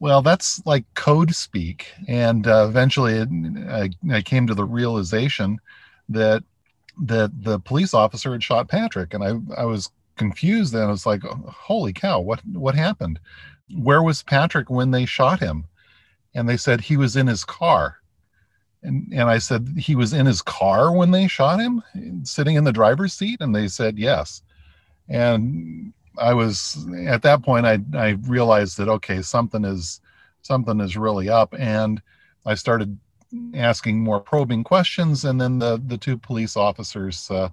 Well, 0.00 0.22
that's 0.22 0.64
like 0.66 0.84
code 0.94 1.34
speak. 1.34 1.92
And 2.08 2.46
uh, 2.46 2.66
eventually 2.68 3.14
it, 3.14 3.28
I, 3.68 3.90
I 4.12 4.22
came 4.22 4.46
to 4.46 4.54
the 4.54 4.64
realization 4.64 5.58
that 6.08 6.44
that 7.02 7.30
the 7.42 7.58
police 7.58 7.92
officer 7.92 8.32
had 8.32 8.42
shot 8.42 8.68
Patrick. 8.68 9.14
And 9.14 9.24
I, 9.24 9.60
I 9.60 9.64
was 9.64 9.90
confused 10.16 10.72
then. 10.72 10.84
I 10.84 10.90
was 10.90 11.06
like, 11.06 11.22
holy 11.22 11.92
cow, 11.92 12.20
what, 12.20 12.40
what 12.46 12.74
happened? 12.74 13.18
Where 13.76 14.02
was 14.02 14.22
Patrick 14.22 14.70
when 14.70 14.92
they 14.92 15.04
shot 15.04 15.40
him? 15.40 15.64
And 16.34 16.48
they 16.48 16.56
said 16.56 16.80
he 16.80 16.96
was 16.96 17.16
in 17.16 17.26
his 17.26 17.44
car. 17.44 17.98
And, 18.84 19.12
and 19.12 19.28
I 19.28 19.38
said, 19.38 19.74
he 19.76 19.96
was 19.96 20.12
in 20.12 20.26
his 20.26 20.42
car 20.42 20.92
when 20.92 21.10
they 21.10 21.26
shot 21.26 21.58
him, 21.58 21.82
sitting 22.22 22.54
in 22.54 22.64
the 22.64 22.72
driver's 22.72 23.14
seat? 23.14 23.38
And 23.40 23.54
they 23.54 23.66
said, 23.66 23.98
yes. 23.98 24.42
And 25.08 25.92
I 26.18 26.34
was 26.34 26.86
at 27.06 27.22
that 27.22 27.42
point, 27.42 27.66
I, 27.66 27.80
I 27.94 28.10
realized 28.28 28.76
that, 28.78 28.88
okay, 28.88 29.22
something 29.22 29.64
is, 29.64 30.00
something 30.42 30.80
is 30.80 30.96
really 30.96 31.28
up. 31.28 31.54
And 31.58 32.00
I 32.46 32.54
started 32.54 32.96
asking 33.54 34.00
more 34.00 34.20
probing 34.20 34.62
questions. 34.62 35.24
And 35.24 35.40
then 35.40 35.58
the, 35.58 35.82
the 35.86 35.98
two 35.98 36.16
police 36.16 36.56
officers 36.56 37.30
uh, 37.30 37.48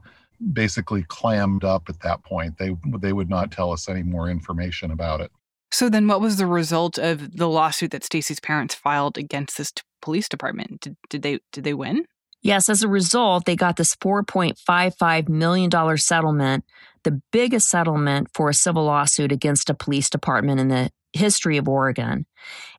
basically 0.54 1.04
clammed 1.04 1.64
up 1.64 1.90
at 1.90 2.00
that 2.02 2.24
point. 2.24 2.58
They, 2.58 2.76
they 3.00 3.14
would 3.14 3.30
not 3.30 3.52
tell 3.52 3.72
us 3.72 3.90
any 3.90 4.04
more 4.04 4.30
information 4.30 4.92
about 4.92 5.22
it. 5.22 5.32
So 5.72 5.90
then 5.90 6.08
what 6.08 6.22
was 6.22 6.38
the 6.38 6.46
result 6.46 6.98
of 6.98 7.38
the 7.38 7.48
lawsuit 7.48 7.92
that 7.92 8.04
Stacy's 8.04 8.40
parents 8.40 8.76
filed 8.76 9.18
against 9.18 9.58
this 9.58 9.72
t- 9.72 9.82
police 10.02 10.28
department? 10.28 10.82
Did, 10.82 10.98
did 11.10 11.22
they 11.22 11.40
did 11.52 11.64
they 11.64 11.74
win? 11.74 12.06
Yes, 12.44 12.70
as 12.70 12.82
a 12.82 12.88
result, 12.88 13.46
they 13.46 13.56
got 13.56 13.78
this 13.78 13.96
$4.55 13.96 15.30
million 15.30 15.98
settlement, 15.98 16.66
the 17.04 17.22
biggest 17.32 17.70
settlement 17.70 18.30
for 18.34 18.50
a 18.50 18.54
civil 18.54 18.86
lawsuit 18.86 19.32
against 19.32 19.70
a 19.70 19.76
police 19.76 20.10
department 20.10 20.60
in 20.60 20.68
the 20.68 20.90
history 21.14 21.58
of 21.58 21.70
Oregon. 21.70 22.26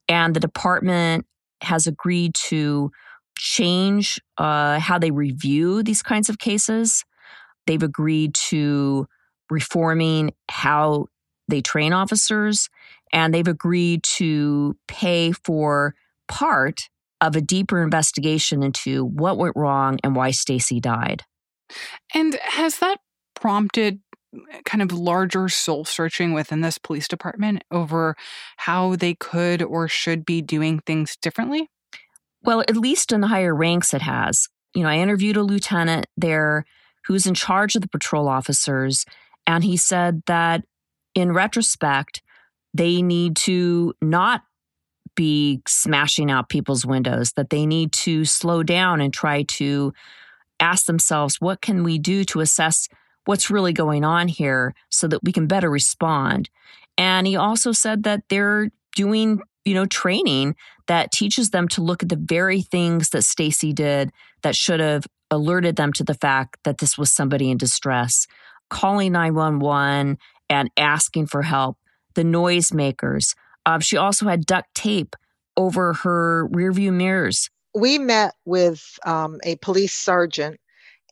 And 0.09 0.35
the 0.35 0.41
department 0.41 1.27
has 1.63 1.87
agreed 1.87 2.35
to 2.35 2.91
change 3.39 4.21
uh, 4.37 4.81
how 4.81 4.99
they 4.99 5.13
review 5.13 5.85
these 5.85 6.03
kinds 6.03 6.29
of 6.29 6.39
cases. 6.39 7.05
They've 7.67 7.83
agreed 7.83 8.35
to 8.35 9.07
reforming 9.49 10.33
how 10.49 11.07
they 11.49 11.61
train 11.61 11.93
officers, 11.93 12.69
and 13.13 13.33
they've 13.33 13.49
agreed 13.49 14.03
to 14.05 14.77
pay 14.89 15.33
for 15.33 15.95
part 16.29 16.89
of 17.21 17.37
a 17.37 17.41
deeper 17.41 17.83
investigation 17.83 18.63
into 18.63 19.05
what 19.05 19.39
went 19.39 19.57
wrong 19.57 19.99
and 20.03 20.17
why 20.17 20.31
Stacy 20.31 20.81
died. 20.81 21.23
And 22.15 22.35
has 22.43 22.79
that 22.79 22.99
prompted 23.35 24.01
uh, 24.35 24.59
kind 24.65 24.83
of 24.83 24.93
larger 24.93 25.49
soul 25.49 25.85
searching 25.85 26.33
within 26.33 26.63
this 26.63 26.79
police 26.79 27.07
department 27.07 27.63
over 27.71 28.17
how 28.57 28.97
they 28.97 29.15
could 29.15 29.63
or 29.63 29.89
should 29.89 30.25
be 30.25 30.43
doing 30.43 30.81
things 30.81 31.17
differently? 31.17 31.69
Well, 32.43 32.61
at 32.63 32.77
least 32.77 33.13
in 33.13 33.21
the 33.21 33.29
higher 33.29 33.55
ranks, 33.55 33.95
it 33.95 34.03
has. 34.03 34.49
You 34.75 34.83
know, 34.83 34.89
I 34.89 34.99
interviewed 34.99 35.37
a 35.37 35.43
lieutenant 35.43 36.07
there 36.17 36.65
who's 37.07 37.27
in 37.27 37.35
charge 37.35 37.77
of 37.77 37.83
the 37.83 37.89
patrol 37.89 38.29
officers, 38.29 39.05
and 39.47 39.63
he 39.63 39.77
said 39.77 40.23
that 40.27 40.65
in 41.15 41.33
retrospect, 41.33 42.23
they 42.75 43.03
need 43.03 43.37
to 43.37 43.95
not 44.01 44.43
be 45.15 45.61
smashing 45.69 46.31
out 46.31 46.49
people's 46.49 46.87
windows, 46.87 47.33
that 47.33 47.51
they 47.51 47.67
need 47.67 47.93
to 47.93 48.25
slow 48.25 48.63
down 48.63 49.01
and 49.01 49.13
try 49.13 49.43
to 49.43 49.93
ask 50.59 50.87
themselves, 50.87 51.37
what 51.41 51.61
can 51.61 51.83
we 51.83 51.99
do 51.99 52.25
to 52.25 52.41
assess 52.41 52.89
what's 53.25 53.51
really 53.51 53.73
going 53.73 54.05
on 54.05 54.29
here 54.29 54.75
so 54.91 55.07
that 55.07 55.23
we 55.23 55.33
can 55.33 55.47
better 55.47 55.71
respond? 55.71 56.49
And 56.97 57.27
he 57.27 57.37
also 57.37 57.73
said 57.73 58.05
that 58.05 58.23
they're 58.29 58.71
doing, 58.95 59.41
you 59.65 59.75
know, 59.75 59.87
training 59.87 60.55
that 60.87 61.13
teaches 61.13 61.51
them 61.51 61.69
to 61.69 61.83
look 61.83 62.03
at 62.03 62.09
the 62.09 62.17
very 62.17 62.63
things 62.63 63.11
that 63.11 63.23
Stacy 63.23 63.73
did 63.73 64.13
that 64.43 64.57
should 64.57 64.81
have 64.81 65.07
alerted 65.31 65.77
them 65.77 65.93
to 65.95 66.05
the 66.05 66.15
fact 66.15 66.59
that 66.65 66.79
this 66.79 66.97
was 66.97 67.13
somebody 67.13 67.51
in 67.51 67.59
distress. 67.59 68.27
Calling 68.71 69.13
911 69.13 70.19
and 70.49 70.71
asking 70.77 71.27
for 71.27 71.43
help, 71.43 71.77
the 72.15 72.23
noisemakers. 72.23 73.35
Um, 73.67 73.81
she 73.81 73.97
also 73.97 74.27
had 74.27 74.47
duct 74.47 74.75
tape 74.75 75.17
over 75.57 75.95
her 75.95 76.49
rearview 76.49 76.93
mirrors. 76.93 77.51
We 77.75 77.99
met 77.99 78.35
with 78.45 78.83
um, 79.05 79.39
a 79.45 79.57
police 79.57 79.95
sergeant, 79.95 80.61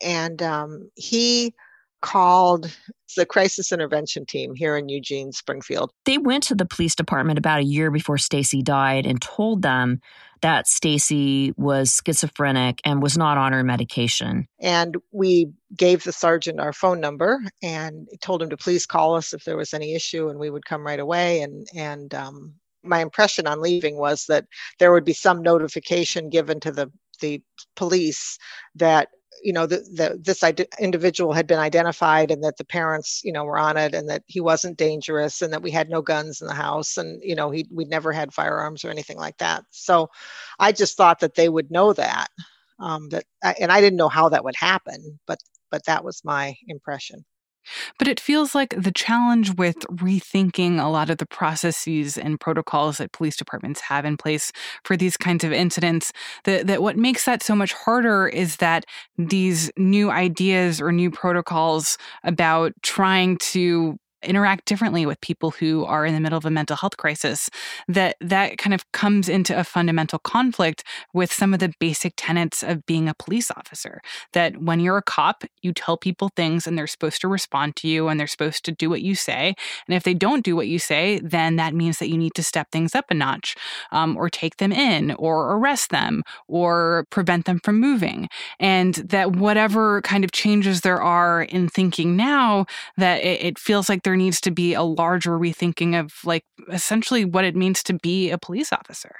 and 0.03 0.43
um, 0.43 0.91
he 0.95 1.55
called 2.03 2.75
the 3.17 3.27
crisis 3.27 3.73
intervention 3.73 4.25
team 4.25 4.55
here 4.55 4.77
in 4.77 4.89
Eugene, 4.89 5.33
Springfield. 5.33 5.91
They 6.07 6.19
went 6.19 6.45
to 6.45 6.55
the 6.55 6.65
police 6.65 6.95
department 6.95 7.39
about 7.39 7.61
a 7.61 7.65
year 7.65 7.91
before 7.91 8.19
Stacy 8.19 8.63
died 8.63 9.07
and 9.07 9.21
told 9.21 9.63
them 9.63 10.01
that 10.43 10.67
Stacy 10.67 11.53
was 11.57 12.01
schizophrenic 12.05 12.81
and 12.85 13.03
was 13.03 13.17
not 13.17 13.39
on 13.39 13.53
her 13.53 13.63
medication. 13.63 14.47
And 14.59 14.97
we 15.13 15.53
gave 15.77 16.05
the 16.05 16.13
sergeant 16.13 16.61
our 16.61 16.73
phone 16.73 17.01
number 17.01 17.41
and 17.63 18.09
told 18.21 18.43
him 18.43 18.51
to 18.51 18.57
please 18.57 18.87
call 18.87 19.17
us 19.17 19.33
if 19.33 19.45
there 19.45 19.57
was 19.57 19.75
any 19.75 19.95
issue 19.95 20.29
and 20.29 20.39
we 20.39 20.51
would 20.51 20.65
come 20.65 20.85
right 20.85 21.01
away 21.01 21.43
and 21.43 21.69
and 21.75 22.15
um, 22.15 22.55
my 22.83 23.01
impression 23.01 23.47
on 23.47 23.61
leaving 23.61 23.97
was 23.97 24.27
that 24.27 24.47
there 24.79 24.93
would 24.93 25.05
be 25.05 25.13
some 25.13 25.43
notification 25.43 26.31
given 26.31 26.61
to 26.61 26.73
the 26.73 26.91
the 27.21 27.43
police 27.77 28.39
that 28.75 29.09
you 29.43 29.53
know 29.53 29.67
that 29.67 30.19
this 30.25 30.43
individual 30.81 31.33
had 31.33 31.47
been 31.47 31.59
identified 31.59 32.31
and 32.31 32.43
that 32.45 32.57
the 32.57 32.65
parents 32.65 33.21
you 33.25 33.33
know 33.33 33.45
were 33.45 33.59
on 33.59 33.77
it 33.77 33.95
and 33.95 34.09
that 34.09 34.23
he 34.27 34.41
wasn't 34.41 34.79
dangerous 34.79 35.43
and 35.43 35.53
that 35.53 35.63
we 35.63 35.71
had 35.71 35.91
no 35.91 36.03
guns 36.03 36.41
in 36.41 36.47
the 36.49 36.55
house 36.55 36.97
and 36.97 37.21
you 37.23 37.35
know 37.35 37.51
he 37.51 37.67
we'd 37.71 37.89
never 37.89 38.13
had 38.13 38.33
firearms 38.33 38.85
or 38.85 38.91
anything 38.91 39.19
like 39.19 39.37
that. 39.39 39.65
So 39.71 40.11
i 40.59 40.73
just 40.73 40.97
thought 40.97 41.21
that 41.21 41.35
they 41.35 41.49
would 41.49 41.71
know 41.71 41.93
that 41.93 42.29
um, 42.81 43.09
that 43.11 43.25
and 43.61 43.73
i 43.73 43.81
didn't 43.81 43.97
know 43.99 44.09
how 44.09 44.29
that 44.29 44.45
would 44.45 44.57
happen 44.57 45.19
but 45.27 45.39
but 45.71 45.85
that 45.87 46.05
was 46.05 46.25
my 46.25 46.57
impression 46.69 47.25
but 47.99 48.09
it 48.09 48.21
feels 48.21 48.55
like 48.55 48.75
the 48.77 48.93
challenge 48.93 49.55
with 49.57 49.79
rethinking 49.89 50.83
a 50.83 50.89
lot 50.89 51.11
of 51.11 51.19
the 51.19 51.27
processes 51.27 52.17
and 52.17 52.41
protocols 52.41 52.99
that 52.99 53.13
police 53.13 53.37
departments 53.37 53.81
have 53.81 54.05
in 54.05 54.17
place 54.17 54.53
for 54.85 54.97
these 54.97 55.17
kinds 55.17 55.45
of 55.45 55.53
incidents, 55.53 56.13
that, 56.45 56.67
that 56.67 56.83
what 56.83 56.97
makes 56.97 57.25
that 57.25 57.43
so 57.43 57.55
much 57.55 57.73
harder 57.73 58.29
is 58.29 58.57
that 58.57 58.85
these 59.19 59.71
new 59.77 60.11
ideas 60.11 60.81
or 60.81 60.93
new 60.93 61.11
protocols 61.11 61.99
about 62.25 62.73
trying 62.83 63.37
to 63.39 63.99
interact 64.23 64.67
differently 64.67 65.07
with 65.07 65.21
people 65.21 65.51
who 65.51 65.85
are 65.85 66.05
in 66.05 66.15
the 66.15 66.21
middle 66.21 66.37
of 66.37 66.45
a 66.45 66.51
mental 66.51 66.77
health 66.77 66.97
crisis 66.97 67.51
that 67.89 68.17
that 68.21 68.59
kind 68.59 68.75
of 68.75 68.91
comes 68.93 69.29
into 69.29 69.59
a 69.59 69.65
fundamental 69.65 70.19
conflict 70.19 70.85
with 71.13 71.33
some 71.33 71.55
of 71.55 71.61
the 71.61 71.73
basic 71.79 72.13
tenets 72.17 72.63
of 72.63 72.85
being 72.87 73.09
a 73.09 73.15
police 73.15 73.51
officer 73.51 74.01
that 74.33 74.61
when 74.63 74.81
you're 74.81 74.99
a 74.99 75.03
cop 75.03 75.45
you 75.63 75.73
tell 75.73 75.97
people 75.97 76.31
things 76.37 76.67
and 76.67 76.77
they're 76.77 76.87
supposed 76.87 77.21
to 77.21 77.29
respond 77.29 77.77
to 77.77 77.89
you 77.89 78.09
and 78.09 78.19
they're 78.19 78.27
supposed 78.27 78.65
to 78.65 78.73
do 78.73 78.91
what 78.91 79.03
you 79.03 79.15
say. 79.15 79.55
And 79.87 79.95
if 79.97 80.03
they 80.03 80.15
don't 80.15 80.45
do 80.45 80.55
what 80.55 80.69
you 80.69 80.79
say 80.79 81.21
then 81.23 81.57
that 81.57 81.75
means 81.75 81.99
that 81.99 82.09
you 82.09 82.19
need 82.19 82.35
to 82.35 82.43
step 82.43 82.71
things 82.71 82.95
up 82.95 83.07
a 83.11 83.15
notch 83.15 83.57
um, 83.93 84.17
or 84.17 84.29
take 84.29 84.57
them 84.59 84.73
in 84.73 85.13
or 85.13 85.53
arrest 85.55 85.91
them 85.91 86.23
or 86.47 87.07
prevent 87.11 87.47
them 87.47 87.61
from 87.61 87.81
moving. 87.81 88.29
And 88.59 88.95
that 88.95 89.37
whatever 89.37 90.03
kind 90.03 90.25
of 90.25 90.33
changes 90.33 90.83
there 90.83 91.01
are 91.01 91.43
in 91.43 91.69
thinking 91.69 92.17
now 92.17 92.67
that 92.97 93.23
it, 93.23 93.43
it 93.43 93.59
feels 93.59 93.89
like 93.89 94.03
there 94.11 94.17
needs 94.17 94.41
to 94.41 94.51
be 94.51 94.75
a 94.75 94.83
larger 94.83 95.39
rethinking 95.39 95.97
of 95.97 96.13
like 96.25 96.45
essentially 96.73 97.25
what 97.25 97.45
it 97.45 97.55
means 97.55 97.81
to 97.85 97.95
be 97.95 98.31
a 98.31 98.39
police 98.39 98.73
officer. 98.73 99.15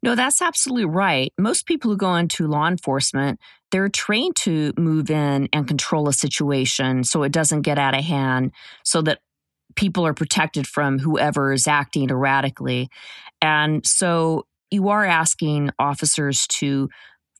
No, 0.00 0.14
that's 0.14 0.40
absolutely 0.40 0.84
right. 0.84 1.32
Most 1.36 1.66
people 1.66 1.90
who 1.90 1.96
go 1.96 2.14
into 2.14 2.46
law 2.46 2.68
enforcement, 2.68 3.40
they're 3.72 3.88
trained 3.88 4.36
to 4.42 4.72
move 4.78 5.10
in 5.10 5.48
and 5.52 5.66
control 5.66 6.08
a 6.08 6.12
situation 6.12 7.02
so 7.02 7.24
it 7.24 7.32
doesn't 7.32 7.62
get 7.62 7.80
out 7.80 7.98
of 7.98 8.04
hand, 8.04 8.52
so 8.84 9.02
that 9.02 9.18
people 9.74 10.06
are 10.06 10.14
protected 10.14 10.68
from 10.68 11.00
whoever 11.00 11.52
is 11.52 11.66
acting 11.66 12.08
erratically. 12.08 12.88
And 13.42 13.84
so 13.84 14.46
you 14.70 14.88
are 14.88 15.04
asking 15.04 15.70
officers 15.80 16.46
to 16.58 16.88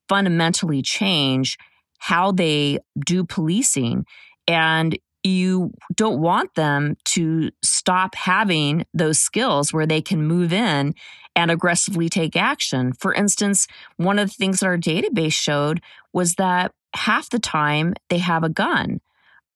fundamentally 0.08 0.82
change 0.82 1.58
how 1.98 2.32
they 2.32 2.80
do 3.06 3.22
policing. 3.22 4.04
And 4.48 4.98
you 5.26 5.72
don't 5.94 6.20
want 6.20 6.54
them 6.54 6.96
to 7.04 7.50
stop 7.62 8.14
having 8.14 8.86
those 8.94 9.20
skills 9.20 9.72
where 9.72 9.86
they 9.86 10.00
can 10.00 10.26
move 10.26 10.52
in 10.52 10.94
and 11.34 11.50
aggressively 11.50 12.08
take 12.08 12.36
action. 12.36 12.92
For 12.92 13.12
instance, 13.12 13.66
one 13.96 14.18
of 14.18 14.28
the 14.28 14.34
things 14.34 14.60
that 14.60 14.66
our 14.66 14.78
database 14.78 15.32
showed 15.32 15.80
was 16.12 16.34
that 16.36 16.72
half 16.94 17.28
the 17.30 17.38
time 17.38 17.94
they 18.08 18.18
have 18.18 18.42
a 18.42 18.48
gun. 18.48 19.00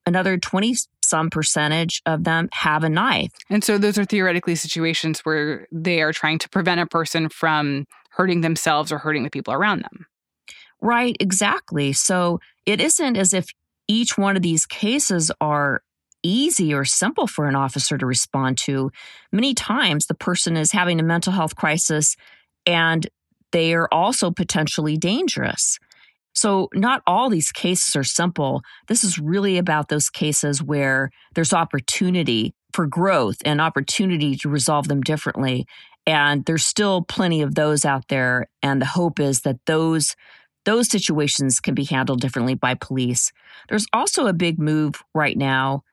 Another 0.06 0.36
20 0.36 0.74
some 1.10 1.28
percentage 1.28 2.02
of 2.06 2.22
them 2.22 2.48
have 2.52 2.84
a 2.84 2.88
knife. 2.88 3.32
And 3.50 3.64
so 3.64 3.78
those 3.78 3.98
are 3.98 4.04
theoretically 4.04 4.54
situations 4.54 5.20
where 5.20 5.66
they 5.72 6.02
are 6.02 6.12
trying 6.12 6.38
to 6.38 6.48
prevent 6.48 6.80
a 6.80 6.86
person 6.86 7.28
from 7.28 7.86
hurting 8.10 8.42
themselves 8.42 8.92
or 8.92 8.98
hurting 8.98 9.24
the 9.24 9.30
people 9.30 9.52
around 9.52 9.82
them. 9.82 10.06
Right, 10.80 11.16
exactly. 11.18 11.92
So 11.92 12.40
it 12.64 12.80
isn't 12.80 13.16
as 13.16 13.34
if 13.34 13.52
each 13.90 14.16
one 14.16 14.36
of 14.36 14.42
these 14.42 14.66
cases 14.66 15.32
are 15.40 15.82
easy 16.22 16.72
or 16.72 16.84
simple 16.84 17.26
for 17.26 17.46
an 17.46 17.56
officer 17.56 17.98
to 17.98 18.06
respond 18.06 18.56
to. 18.56 18.90
Many 19.32 19.52
times 19.52 20.06
the 20.06 20.14
person 20.14 20.56
is 20.56 20.70
having 20.70 21.00
a 21.00 21.02
mental 21.02 21.32
health 21.32 21.56
crisis 21.56 22.14
and 22.66 23.08
they 23.50 23.74
are 23.74 23.88
also 23.90 24.30
potentially 24.30 24.96
dangerous. 24.96 25.78
So, 26.32 26.68
not 26.72 27.02
all 27.04 27.28
these 27.28 27.50
cases 27.50 27.96
are 27.96 28.04
simple. 28.04 28.62
This 28.86 29.02
is 29.02 29.18
really 29.18 29.58
about 29.58 29.88
those 29.88 30.08
cases 30.08 30.62
where 30.62 31.10
there's 31.34 31.52
opportunity 31.52 32.54
for 32.72 32.86
growth 32.86 33.38
and 33.44 33.60
opportunity 33.60 34.36
to 34.36 34.48
resolve 34.48 34.86
them 34.86 35.00
differently. 35.00 35.66
And 36.06 36.44
there's 36.44 36.64
still 36.64 37.02
plenty 37.02 37.42
of 37.42 37.56
those 37.56 37.84
out 37.84 38.06
there. 38.08 38.46
And 38.62 38.80
the 38.80 38.86
hope 38.86 39.18
is 39.18 39.40
that 39.40 39.58
those 39.66 40.14
those 40.64 40.88
situations 40.88 41.60
can 41.60 41.74
be 41.74 41.84
handled 41.84 42.20
differently 42.20 42.54
by 42.54 42.74
police. 42.74 43.32
There's 43.68 43.86
also 43.92 44.26
a 44.26 44.32
big 44.32 44.58
move 44.58 45.02
right 45.14 45.36
now 45.36 45.84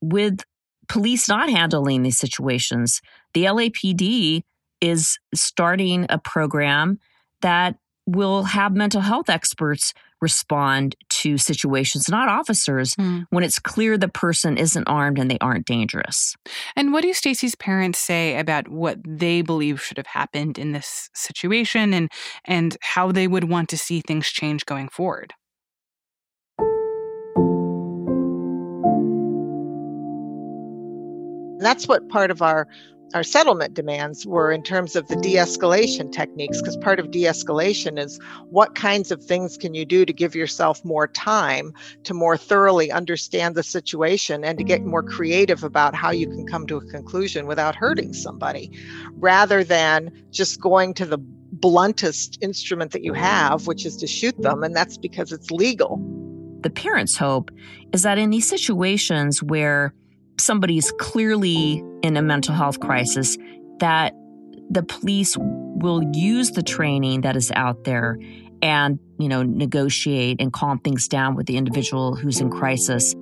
with 0.00 0.40
police 0.88 1.28
not 1.28 1.50
handling 1.50 2.02
these 2.02 2.18
situations. 2.18 3.00
The 3.34 3.44
LAPD 3.44 4.42
is 4.80 5.18
starting 5.34 6.06
a 6.08 6.18
program 6.18 6.98
that 7.42 7.76
will 8.06 8.44
have 8.44 8.74
mental 8.74 9.02
health 9.02 9.28
experts 9.28 9.92
respond 10.20 10.96
to 11.18 11.38
situations, 11.38 12.08
not 12.08 12.28
officers, 12.28 12.94
mm. 12.94 13.24
when 13.30 13.42
it's 13.44 13.58
clear 13.58 13.98
the 13.98 14.08
person 14.08 14.56
isn't 14.56 14.86
armed 14.86 15.18
and 15.18 15.30
they 15.30 15.38
aren't 15.40 15.66
dangerous. 15.66 16.36
And 16.76 16.92
what 16.92 17.02
do 17.02 17.12
Stacy's 17.12 17.54
parents 17.54 17.98
say 17.98 18.38
about 18.38 18.68
what 18.68 18.98
they 19.04 19.42
believe 19.42 19.82
should 19.82 19.96
have 19.96 20.06
happened 20.06 20.58
in 20.58 20.72
this 20.72 21.10
situation 21.14 21.92
and 21.92 22.08
and 22.44 22.76
how 22.82 23.12
they 23.12 23.26
would 23.26 23.44
want 23.44 23.68
to 23.70 23.76
see 23.76 24.00
things 24.00 24.28
change 24.28 24.64
going 24.66 24.88
forward? 24.88 25.34
That's 31.60 31.88
what 31.88 32.08
part 32.08 32.30
of 32.30 32.40
our 32.40 32.68
our 33.14 33.22
settlement 33.22 33.74
demands 33.74 34.26
were 34.26 34.52
in 34.52 34.62
terms 34.62 34.94
of 34.94 35.08
the 35.08 35.16
de-escalation 35.16 36.12
techniques 36.12 36.60
because 36.60 36.76
part 36.76 37.00
of 37.00 37.10
de-escalation 37.10 37.98
is 37.98 38.20
what 38.50 38.74
kinds 38.74 39.10
of 39.10 39.22
things 39.24 39.56
can 39.56 39.74
you 39.74 39.84
do 39.84 40.04
to 40.04 40.12
give 40.12 40.34
yourself 40.34 40.84
more 40.84 41.08
time 41.08 41.72
to 42.04 42.12
more 42.12 42.36
thoroughly 42.36 42.90
understand 42.92 43.54
the 43.54 43.62
situation 43.62 44.44
and 44.44 44.58
to 44.58 44.64
get 44.64 44.84
more 44.84 45.02
creative 45.02 45.64
about 45.64 45.94
how 45.94 46.10
you 46.10 46.26
can 46.26 46.46
come 46.46 46.66
to 46.66 46.76
a 46.76 46.84
conclusion 46.86 47.46
without 47.46 47.74
hurting 47.74 48.12
somebody 48.12 48.70
rather 49.14 49.64
than 49.64 50.10
just 50.30 50.60
going 50.60 50.92
to 50.92 51.06
the 51.06 51.18
bluntest 51.18 52.38
instrument 52.42 52.92
that 52.92 53.02
you 53.02 53.14
have 53.14 53.66
which 53.66 53.86
is 53.86 53.96
to 53.96 54.06
shoot 54.06 54.36
them 54.42 54.62
and 54.62 54.76
that's 54.76 54.98
because 54.98 55.32
it's 55.32 55.50
legal. 55.50 55.98
The 56.60 56.70
parents 56.70 57.16
hope 57.16 57.50
is 57.92 58.02
that 58.02 58.18
in 58.18 58.30
these 58.30 58.48
situations 58.48 59.42
where 59.42 59.94
somebody's 60.38 60.92
clearly 60.92 61.82
in 62.02 62.16
a 62.16 62.22
mental 62.22 62.54
health 62.54 62.80
crisis, 62.80 63.36
that 63.80 64.14
the 64.70 64.82
police 64.82 65.36
will 65.38 66.02
use 66.12 66.52
the 66.52 66.62
training 66.62 67.22
that 67.22 67.36
is 67.36 67.50
out 67.52 67.84
there 67.84 68.18
and, 68.62 68.98
you 69.18 69.28
know, 69.28 69.42
negotiate 69.42 70.40
and 70.40 70.52
calm 70.52 70.78
things 70.80 71.08
down 71.08 71.34
with 71.34 71.46
the 71.46 71.56
individual 71.56 72.14
who's 72.14 72.40
in 72.40 72.50
crisis. 72.50 73.14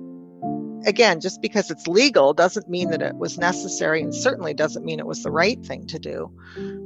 Again, 0.85 1.19
just 1.19 1.41
because 1.41 1.69
it's 1.69 1.87
legal 1.87 2.33
doesn't 2.33 2.69
mean 2.69 2.91
that 2.91 3.01
it 3.01 3.15
was 3.15 3.37
necessary 3.37 4.01
and 4.01 4.13
certainly 4.13 4.53
doesn't 4.53 4.85
mean 4.85 4.99
it 4.99 5.05
was 5.05 5.23
the 5.23 5.31
right 5.31 5.63
thing 5.65 5.85
to 5.87 5.99
do. 5.99 6.31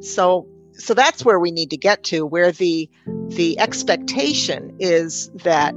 So 0.01 0.47
so 0.73 0.93
that's 0.93 1.25
where 1.25 1.39
we 1.39 1.51
need 1.51 1.69
to 1.71 1.77
get 1.77 2.03
to 2.05 2.25
where 2.25 2.51
the 2.51 2.89
the 3.27 3.59
expectation 3.59 4.75
is 4.79 5.29
that 5.43 5.75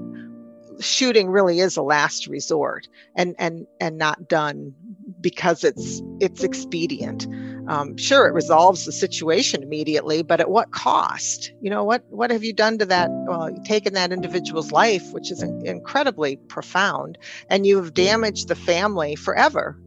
shooting 0.81 1.29
really 1.29 1.61
is 1.61 1.77
a 1.77 1.83
last 1.83 2.27
resort 2.27 2.89
and 3.17 3.35
and 3.39 3.67
and 3.81 3.99
not 3.99 4.29
done 4.29 4.75
because 5.21 5.65
it's 5.65 6.03
it's 6.21 6.43
expedient. 6.45 7.27
Um, 7.67 7.97
sure, 7.97 8.29
it 8.29 8.35
resolves 8.35 8.85
the 8.85 8.93
situation 8.93 9.63
immediately, 9.63 10.23
but 10.23 10.41
at 10.41 10.51
what 10.51 10.71
cost? 10.71 11.53
You 11.63 11.71
know, 11.71 11.83
what 11.85 12.05
what 12.11 12.31
have 12.31 12.45
you 12.45 12.53
done 12.53 12.79
to 12.79 12.87
that? 12.87 13.09
Well, 13.11 13.51
you've 13.51 13.65
taken 13.65 13.95
that 13.95 14.13
individual's 14.13 14.71
life, 14.71 15.13
which 15.13 15.31
is 15.31 15.43
incredibly 15.43 16.37
profound, 16.37 17.19
and 17.49 17.67
you 17.67 17.77
have 17.77 17.95
damaged 17.95 18.49
the 18.49 18.55
family 18.55 19.17
forever, 19.17 19.79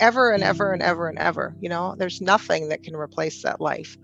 ever 0.00 0.30
and 0.32 0.42
ever 0.42 0.72
and 0.72 0.82
ever 0.82 1.08
and 1.08 1.18
ever. 1.18 1.56
You 1.60 1.70
know, 1.70 1.94
there's 1.96 2.20
nothing 2.20 2.68
that 2.68 2.82
can 2.82 2.94
replace 2.94 3.42
that 3.42 3.60
life. 3.60 3.96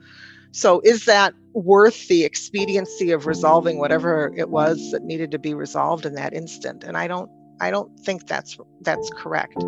So, 0.53 0.81
is 0.81 1.05
that 1.05 1.35
worth 1.53 2.09
the 2.09 2.25
expediency 2.25 3.11
of 3.11 3.27
resolving 3.27 3.79
whatever 3.79 4.33
it 4.37 4.49
was 4.49 4.93
that 4.93 5.03
needed 5.03 5.33
to 5.33 5.39
be 5.39 5.55
resolved 5.55 6.07
in 6.07 6.15
that 6.15 6.33
instant? 6.33 6.85
And 6.85 6.97
I 6.97 7.07
don't, 7.07 7.31
I 7.61 7.71
don't 7.71 7.99
think 8.01 8.27
that's 8.27 8.59
that's 8.81 9.11
correct. 9.17 9.59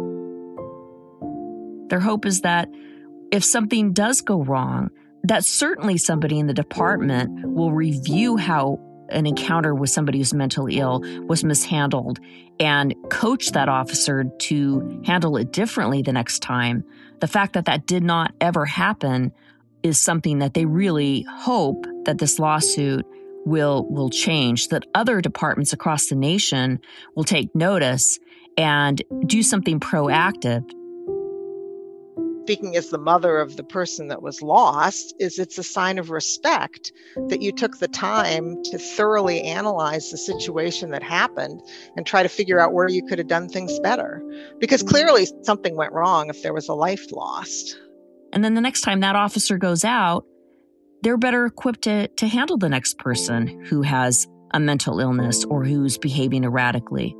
Their 1.91 2.01
hope 2.01 2.25
is 2.25 2.43
that 2.43 2.69
if 3.33 3.45
something 3.45 3.93
does 3.93 4.21
go 4.21 4.43
wrong, 4.43 4.91
that 5.25 5.45
certainly 5.45 5.99
somebody 5.99 6.39
in 6.39 6.47
the 6.47 6.55
department 6.55 7.47
will 7.47 7.73
review 7.73 8.37
how 8.37 8.79
an 9.11 9.27
encounter 9.27 9.75
with 9.75 9.91
somebody 9.91 10.19
who's 10.19 10.33
mentally 10.33 10.79
ill 10.79 11.01
was 11.27 11.45
mishandled 11.45 12.21
and 12.59 12.95
coach 13.11 13.51
that 13.53 13.69
officer 13.69 14.25
to 14.39 15.03
handle 15.05 15.37
it 15.37 15.53
differently 15.53 16.01
the 16.03 16.13
next 16.13 16.41
time. 16.41 16.85
The 17.21 17.27
fact 17.27 17.55
that 17.55 17.65
that 17.65 17.87
did 17.87 18.05
not 18.05 18.33
ever 18.41 18.65
happen 18.65 19.33
is 19.83 19.99
something 19.99 20.39
that 20.39 20.55
they 20.55 20.65
really 20.65 21.27
hope 21.29 21.85
that 22.05 22.19
this 22.19 22.39
lawsuit 22.39 23.05
will 23.45 23.87
will 23.89 24.11
change 24.11 24.69
that 24.69 24.85
other 24.95 25.21
departments 25.21 25.73
across 25.73 26.07
the 26.07 26.15
nation 26.15 26.79
will 27.15 27.25
take 27.25 27.55
notice 27.55 28.19
and 28.57 29.03
do 29.27 29.43
something 29.43 29.81
proactive. 29.81 30.69
Speaking 32.45 32.75
as 32.75 32.91
the 32.91 32.99
mother 32.99 33.39
of 33.39 33.57
the 33.57 33.63
person 33.63 34.09
that 34.09 34.23
was 34.23 34.43
lost 34.43 35.15
is 35.21 35.39
it's 35.39 35.57
a 35.57 35.63
sign 35.63 35.99
of 35.99 36.11
respect 36.11 36.91
that 37.29 37.43
you 37.43 37.53
took 37.53 37.79
the 37.79 37.87
time 37.87 38.61
to 38.65 38.79
thoroughly 38.79 39.43
analyze 39.43 40.11
the 40.11 40.19
situation 40.19 40.91
that 40.91 41.03
happened 41.03 41.61
and 41.97 42.05
try 42.05 42.25
to 42.25 42.29
figure 42.29 42.59
out 42.59 42.73
where 42.73 42.89
you 42.89 43.05
could 43.05 43.19
have 43.19 43.29
done 43.29 43.49
things 43.49 43.79
better. 43.81 44.21
Because 44.59 44.83
clearly 44.83 45.29
something 45.43 45.77
went 45.77 45.93
wrong 45.93 46.29
if 46.29 46.43
there 46.43 46.53
was 46.53 46.69
a 46.69 46.75
life 46.75 47.13
lost 47.13 47.79
and 48.33 48.45
then 48.45 48.55
the 48.55 48.61
next 48.61 48.83
time 48.83 49.01
that 49.01 49.17
officer 49.17 49.59
goes 49.59 49.85
out, 49.85 50.25
they're 51.03 51.17
better 51.17 51.47
equipped 51.47 51.83
to, 51.83 52.09
to 52.09 52.29
handle 52.29 52.59
the 52.59 52.69
next 52.69 52.99
person 52.99 53.65
who 53.65 53.83
has 53.83 54.27
a 54.53 54.61
mental 54.61 55.01
illness 55.01 55.45
or 55.45 55.65
who's 55.65 55.99
behaving 55.99 56.45
erratically. 56.45 57.17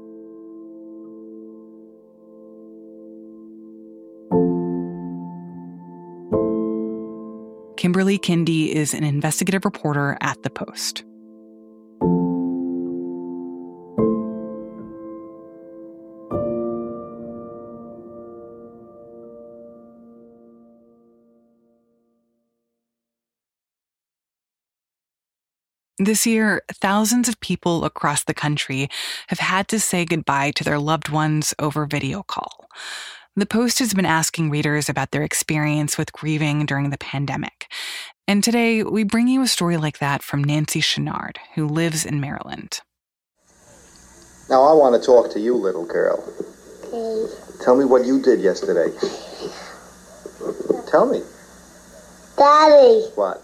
Kimberly 7.77 8.19
Kindy 8.19 8.69
is 8.69 8.93
an 8.93 9.05
investigative 9.05 9.65
reporter 9.65 10.19
at 10.21 10.43
The 10.43 10.51
Post. 10.51 11.05
This 26.03 26.27
year, 26.27 26.63
thousands 26.73 27.29
of 27.29 27.39
people 27.41 27.85
across 27.85 28.25
the 28.25 28.33
country 28.33 28.89
have 29.29 29.39
had 29.39 29.69
to 29.69 29.79
say 29.79 30.07
goodbye 30.07 30.51
to 30.53 30.65
their 30.65 30.79
loved 30.79 31.11
ones 31.11 31.53
over 31.59 31.85
video 31.85 32.23
call. 32.23 32.71
The 33.37 33.45
Post 33.45 33.81
has 33.81 33.93
been 33.93 34.07
asking 34.07 34.49
readers 34.49 34.89
about 34.89 35.11
their 35.11 35.23
experience 35.23 35.99
with 35.99 36.15
grieving 36.15 36.65
during 36.65 36.89
the 36.89 36.97
pandemic. 36.97 37.71
And 38.27 38.43
today, 38.43 38.83
we 38.83 39.05
bring 39.05 39.29
you 39.29 39.43
a 39.43 39.47
story 39.47 39.77
like 39.77 39.99
that 39.99 40.23
from 40.23 40.43
Nancy 40.43 40.81
Chenard, 40.81 41.37
who 41.55 41.69
lives 41.69 42.07
in 42.07 42.19
Maryland. 42.19 42.81
Now, 44.49 44.63
I 44.63 44.73
want 44.73 44.99
to 44.99 45.07
talk 45.07 45.31
to 45.33 45.39
you, 45.39 45.55
little 45.55 45.85
girl. 45.85 46.25
Okay. 46.95 47.35
Tell 47.63 47.77
me 47.77 47.85
what 47.85 48.07
you 48.07 48.23
did 48.23 48.41
yesterday. 48.41 48.91
Tell 50.91 51.05
me. 51.05 51.21
Daddy. 52.39 53.03
What? 53.17 53.43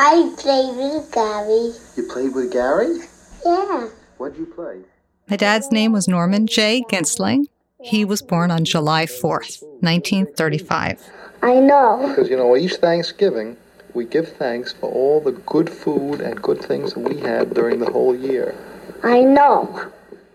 I 0.00 0.32
played 0.38 0.76
with 0.76 1.10
Gary. 1.10 1.72
You 1.96 2.04
played 2.08 2.32
with 2.32 2.52
Gary? 2.52 3.00
Yeah. 3.44 3.88
What 4.18 4.34
did 4.34 4.38
you 4.38 4.46
play? 4.46 4.82
My 5.28 5.36
dad's 5.36 5.72
name 5.72 5.90
was 5.90 6.06
Norman 6.06 6.46
J. 6.46 6.84
Ginsling. 6.88 7.46
He 7.82 8.04
was 8.04 8.22
born 8.22 8.52
on 8.52 8.64
July 8.64 9.06
4th, 9.06 9.60
1935. 9.80 11.02
I 11.42 11.54
know. 11.54 12.06
Because, 12.08 12.30
you 12.30 12.36
know, 12.36 12.56
each 12.56 12.74
Thanksgiving, 12.74 13.56
we 13.92 14.04
give 14.04 14.28
thanks 14.28 14.72
for 14.72 14.88
all 14.88 15.20
the 15.20 15.32
good 15.32 15.68
food 15.68 16.20
and 16.20 16.40
good 16.40 16.60
things 16.60 16.94
that 16.94 17.00
we 17.00 17.18
had 17.18 17.52
during 17.52 17.80
the 17.80 17.90
whole 17.90 18.14
year. 18.14 18.54
I 19.02 19.22
know. 19.22 19.90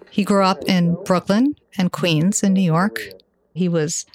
He 0.10 0.26
grew 0.26 0.44
up 0.44 0.62
in 0.68 1.02
Brooklyn 1.06 1.56
and 1.78 1.90
Queens 1.90 2.44
in 2.44 2.52
New 2.52 2.62
York. 2.62 3.00
He 3.54 3.70
was 3.70 4.06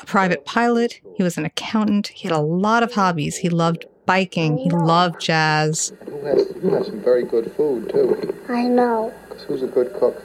a 0.00 0.06
private 0.06 0.46
pilot, 0.46 1.00
he 1.16 1.22
was 1.22 1.36
an 1.36 1.44
accountant, 1.44 2.08
he 2.08 2.28
had 2.28 2.36
a 2.36 2.40
lot 2.40 2.82
of 2.82 2.94
hobbies. 2.94 3.38
He 3.38 3.50
loved 3.50 3.84
biking, 4.06 4.56
he 4.56 4.70
loved 4.70 5.20
jazz. 5.20 5.92
Who 6.06 6.24
has, 6.24 6.48
you 6.62 6.70
have 6.70 6.86
some 6.86 7.00
very 7.00 7.24
good 7.24 7.52
food, 7.52 7.90
too. 7.90 8.34
I 8.48 8.62
know. 8.62 9.12
Because 9.28 9.42
who's 9.44 9.62
a 9.62 9.66
good 9.66 9.92
cook? 9.94 10.22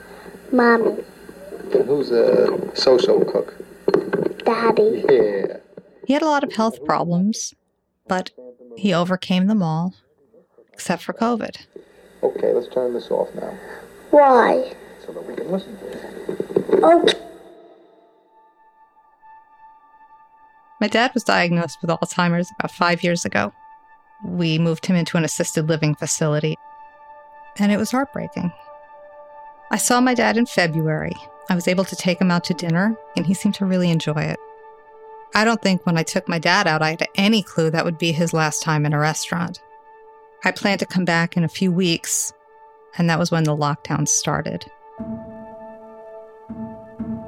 Mommy. 0.52 1.04
And 1.74 1.86
who's 1.86 2.12
a 2.12 2.76
so-so 2.76 3.24
cook? 3.26 3.56
Daddy. 4.46 5.04
Yeah. 5.10 5.58
He 6.06 6.14
had 6.14 6.22
a 6.22 6.28
lot 6.28 6.44
of 6.44 6.54
health 6.54 6.84
problems, 6.86 7.54
but 8.08 8.32
he 8.78 8.94
overcame 8.94 9.48
them 9.48 9.62
all, 9.64 9.94
except 10.74 11.04
for 11.04 11.14
COVID. 11.14 11.58
Okay, 12.24 12.54
let's 12.54 12.68
turn 12.74 12.94
this 12.94 13.10
off 13.10 13.34
now. 13.36 13.58
Why? 14.12 14.74
So 15.06 15.14
that 15.14 15.26
we 15.26 15.36
can 15.36 15.52
listen 15.52 15.78
to 15.78 15.88
it. 15.88 16.84
Okay. 16.84 17.18
My 20.82 20.88
dad 20.88 21.12
was 21.14 21.24
diagnosed 21.24 21.78
with 21.82 21.92
Alzheimer's 21.92 22.50
about 22.60 22.72
five 22.72 23.04
years 23.04 23.24
ago. 23.24 23.54
We 24.24 24.60
moved 24.60 24.86
him 24.86 24.96
into 24.96 25.18
an 25.18 25.26
assisted 25.26 25.68
living 25.68 25.96
facility, 25.96 26.58
and 27.58 27.72
it 27.72 27.78
was 27.78 27.92
heartbreaking. 27.92 28.52
I 29.72 29.78
saw 29.78 30.02
my 30.02 30.14
dad 30.14 30.38
in 30.38 30.46
February. 30.46 31.16
I 31.50 31.56
was 31.56 31.68
able 31.68 31.86
to 31.86 31.96
take 31.96 32.22
him 32.22 32.32
out 32.32 32.44
to 32.46 32.54
dinner, 32.54 32.96
and 33.16 33.26
he 33.26 33.34
seemed 33.34 33.56
to 33.56 33.66
really 33.66 33.90
enjoy 33.90 34.22
it. 34.22 34.40
I 35.34 35.46
don't 35.46 35.62
think 35.62 35.86
when 35.86 35.98
I 35.98 36.04
took 36.04 36.28
my 36.28 36.40
dad 36.40 36.68
out, 36.68 36.82
I 36.82 36.92
had 36.92 37.08
any 37.16 37.42
clue 37.42 37.70
that 37.72 37.86
would 37.86 37.98
be 37.98 38.12
his 38.12 38.34
last 38.34 38.62
time 38.62 38.86
in 38.86 38.94
a 38.94 39.00
restaurant. 39.00 39.62
I 40.44 40.52
planned 40.52 40.80
to 40.80 40.86
come 40.86 41.06
back 41.06 41.38
in 41.38 41.44
a 41.44 41.50
few 41.50 41.72
weeks, 41.72 42.34
and 42.98 43.10
that 43.10 43.20
was 43.20 43.32
when 43.32 43.44
the 43.44 43.56
lockdown 43.56 44.08
started. 44.08 44.66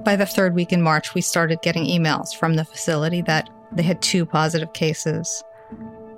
By 0.03 0.17
the 0.17 0.25
third 0.25 0.53
week 0.53 0.73
in 0.73 0.81
March, 0.81 1.13
we 1.13 1.21
started 1.21 1.61
getting 1.61 1.85
emails 1.85 2.35
from 2.35 2.55
the 2.55 2.65
facility 2.65 3.21
that 3.21 3.49
they 3.71 3.83
had 3.83 4.01
two 4.01 4.25
positive 4.25 4.73
cases. 4.73 5.43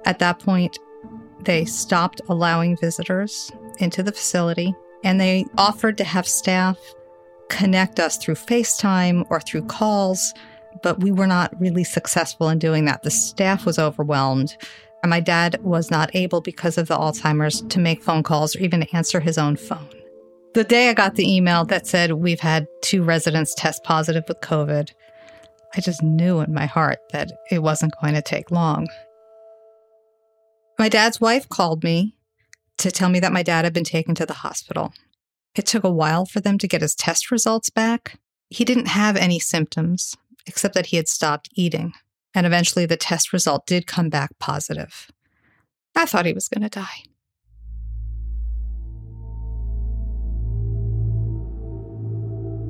At 0.05 0.19
that 0.19 0.39
point, 0.39 0.77
they 1.41 1.65
stopped 1.65 2.21
allowing 2.29 2.77
visitors 2.77 3.51
into 3.79 4.01
the 4.01 4.11
facility 4.11 4.73
and 5.03 5.19
they 5.19 5.45
offered 5.57 5.97
to 5.97 6.03
have 6.03 6.27
staff 6.27 6.77
connect 7.49 7.99
us 7.99 8.17
through 8.17 8.35
FaceTime 8.35 9.25
or 9.29 9.39
through 9.39 9.63
calls, 9.63 10.33
but 10.83 10.99
we 10.99 11.11
were 11.11 11.27
not 11.27 11.59
really 11.59 11.83
successful 11.83 12.49
in 12.49 12.59
doing 12.59 12.85
that. 12.85 13.03
The 13.03 13.11
staff 13.11 13.65
was 13.65 13.79
overwhelmed. 13.79 14.55
And 15.03 15.11
my 15.11 15.19
dad 15.19 15.59
was 15.61 15.91
not 15.91 16.09
able, 16.15 16.41
because 16.41 16.79
of 16.79 16.87
the 16.87 16.97
Alzheimer's, 16.97 17.61
to 17.61 17.79
make 17.79 18.01
phone 18.01 18.23
calls 18.23 18.55
or 18.55 18.59
even 18.59 18.83
answer 18.91 19.19
his 19.19 19.37
own 19.37 19.55
phone. 19.55 19.87
The 20.55 20.63
day 20.63 20.89
I 20.89 20.93
got 20.93 21.13
the 21.13 21.31
email 21.31 21.63
that 21.65 21.85
said 21.85 22.13
we've 22.13 22.39
had 22.39 22.65
two 22.81 23.03
residents 23.03 23.53
test 23.53 23.83
positive 23.83 24.23
with 24.27 24.39
COVID, 24.39 24.89
I 25.75 25.81
just 25.81 26.01
knew 26.01 26.39
in 26.39 26.53
my 26.53 26.65
heart 26.65 26.99
that 27.11 27.31
it 27.51 27.61
wasn't 27.61 27.93
going 28.01 28.15
to 28.15 28.21
take 28.21 28.49
long. 28.49 28.87
My 30.77 30.89
dad's 30.89 31.21
wife 31.21 31.47
called 31.47 31.83
me 31.83 32.15
to 32.77 32.91
tell 32.91 33.09
me 33.09 33.21
that 33.21 33.31
my 33.31 33.43
dad 33.43 33.63
had 33.63 33.73
been 33.73 33.85
taken 33.85 34.13
to 34.15 34.25
the 34.25 34.33
hospital. 34.33 34.93
It 35.55 35.65
took 35.65 35.85
a 35.85 35.89
while 35.89 36.25
for 36.25 36.41
them 36.41 36.57
to 36.57 36.67
get 36.67 36.81
his 36.81 36.95
test 36.95 37.31
results 37.31 37.69
back. 37.69 38.19
He 38.49 38.65
didn't 38.65 38.87
have 38.87 39.15
any 39.15 39.39
symptoms, 39.39 40.17
except 40.45 40.73
that 40.73 40.87
he 40.87 40.97
had 40.97 41.07
stopped 41.07 41.49
eating. 41.53 41.93
And 42.33 42.45
eventually 42.45 42.85
the 42.85 42.97
test 42.97 43.31
result 43.31 43.65
did 43.65 43.87
come 43.87 44.09
back 44.09 44.31
positive. 44.37 45.09
I 45.95 46.05
thought 46.05 46.25
he 46.25 46.33
was 46.33 46.49
going 46.49 46.63
to 46.63 46.69
die. 46.69 47.03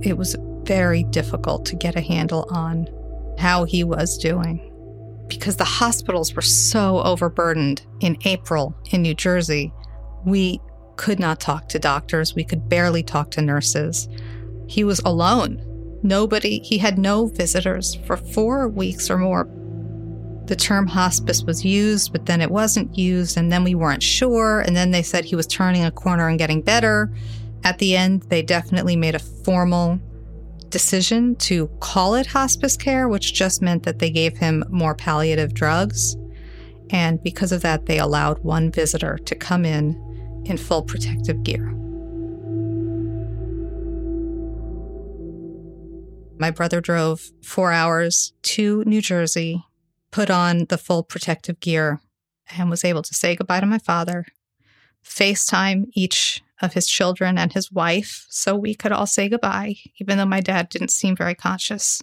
It 0.07 0.15
was 0.15 0.35
very 0.63 1.03
difficult 1.05 1.65
to 1.65 1.75
get 1.75 1.95
a 1.95 2.01
handle 2.01 2.47
on 2.51 2.87
how 3.39 3.63
he 3.63 3.83
was 3.83 4.19
doing 4.19 4.71
because 5.27 5.57
the 5.57 5.63
hospitals 5.63 6.33
were 6.33 6.41
so 6.41 7.01
overburdened 7.01 7.85
in 7.99 8.17
April 8.25 8.75
in 8.91 9.01
New 9.01 9.13
Jersey. 9.13 9.73
We 10.25 10.59
could 10.95 11.19
not 11.19 11.39
talk 11.39 11.67
to 11.69 11.79
doctors, 11.79 12.35
we 12.35 12.43
could 12.43 12.69
barely 12.69 13.03
talk 13.03 13.31
to 13.31 13.41
nurses. 13.41 14.07
He 14.67 14.83
was 14.83 14.99
alone. 15.01 15.61
Nobody, 16.03 16.59
he 16.59 16.77
had 16.77 16.97
no 16.97 17.27
visitors 17.27 17.95
for 18.05 18.17
four 18.17 18.67
weeks 18.67 19.09
or 19.09 19.17
more. 19.17 19.49
The 20.45 20.55
term 20.55 20.85
hospice 20.85 21.43
was 21.43 21.65
used, 21.65 22.11
but 22.11 22.27
then 22.27 22.39
it 22.39 22.51
wasn't 22.51 22.95
used, 22.97 23.35
and 23.35 23.51
then 23.51 23.63
we 23.63 23.73
weren't 23.73 24.03
sure. 24.03 24.59
And 24.61 24.75
then 24.75 24.91
they 24.91 25.01
said 25.01 25.25
he 25.25 25.35
was 25.35 25.47
turning 25.47 25.83
a 25.83 25.91
corner 25.91 26.27
and 26.29 26.37
getting 26.37 26.61
better. 26.61 27.11
At 27.63 27.79
the 27.79 27.95
end, 27.97 28.21
they 28.23 28.43
definitely 28.43 28.95
made 28.95 29.15
a 29.15 29.19
formal 29.19 29.99
decision 30.75 31.37
to 31.37 31.67
call 31.79 32.15
it 32.15 32.25
hospice 32.25 32.75
care, 32.75 33.07
which 33.07 33.33
just 33.33 33.61
meant 33.61 33.83
that 33.83 33.99
they 33.99 34.09
gave 34.09 34.37
him 34.37 34.61
more 34.67 34.93
palliative 34.93 35.53
drugs. 35.53 36.17
And 36.89 37.23
because 37.23 37.53
of 37.53 37.61
that, 37.61 37.85
they 37.85 37.97
allowed 37.97 38.39
one 38.39 38.71
visitor 38.71 39.17
to 39.19 39.35
come 39.35 39.63
in 39.63 39.95
in 40.45 40.57
full 40.57 40.83
protective 40.83 41.43
gear. 41.43 41.71
My 46.37 46.51
brother 46.51 46.81
drove 46.81 47.31
four 47.41 47.71
hours 47.71 48.33
to 48.55 48.83
New 48.85 49.01
Jersey, 49.01 49.63
put 50.11 50.29
on 50.29 50.65
the 50.65 50.77
full 50.77 51.03
protective 51.03 51.61
gear, 51.61 52.01
and 52.57 52.69
was 52.69 52.83
able 52.83 53.03
to 53.03 53.13
say 53.13 53.37
goodbye 53.37 53.61
to 53.61 53.65
my 53.65 53.79
father, 53.79 54.25
FaceTime 55.05 55.85
each 55.93 56.41
of 56.61 56.73
his 56.73 56.87
children 56.87 57.37
and 57.37 57.53
his 57.53 57.71
wife 57.71 58.25
so 58.29 58.55
we 58.55 58.75
could 58.75 58.91
all 58.91 59.07
say 59.07 59.29
goodbye, 59.29 59.75
even 59.99 60.17
though 60.17 60.25
my 60.25 60.41
dad 60.41 60.69
didn't 60.69 60.91
seem 60.91 61.15
very 61.15 61.35
conscious. 61.35 62.01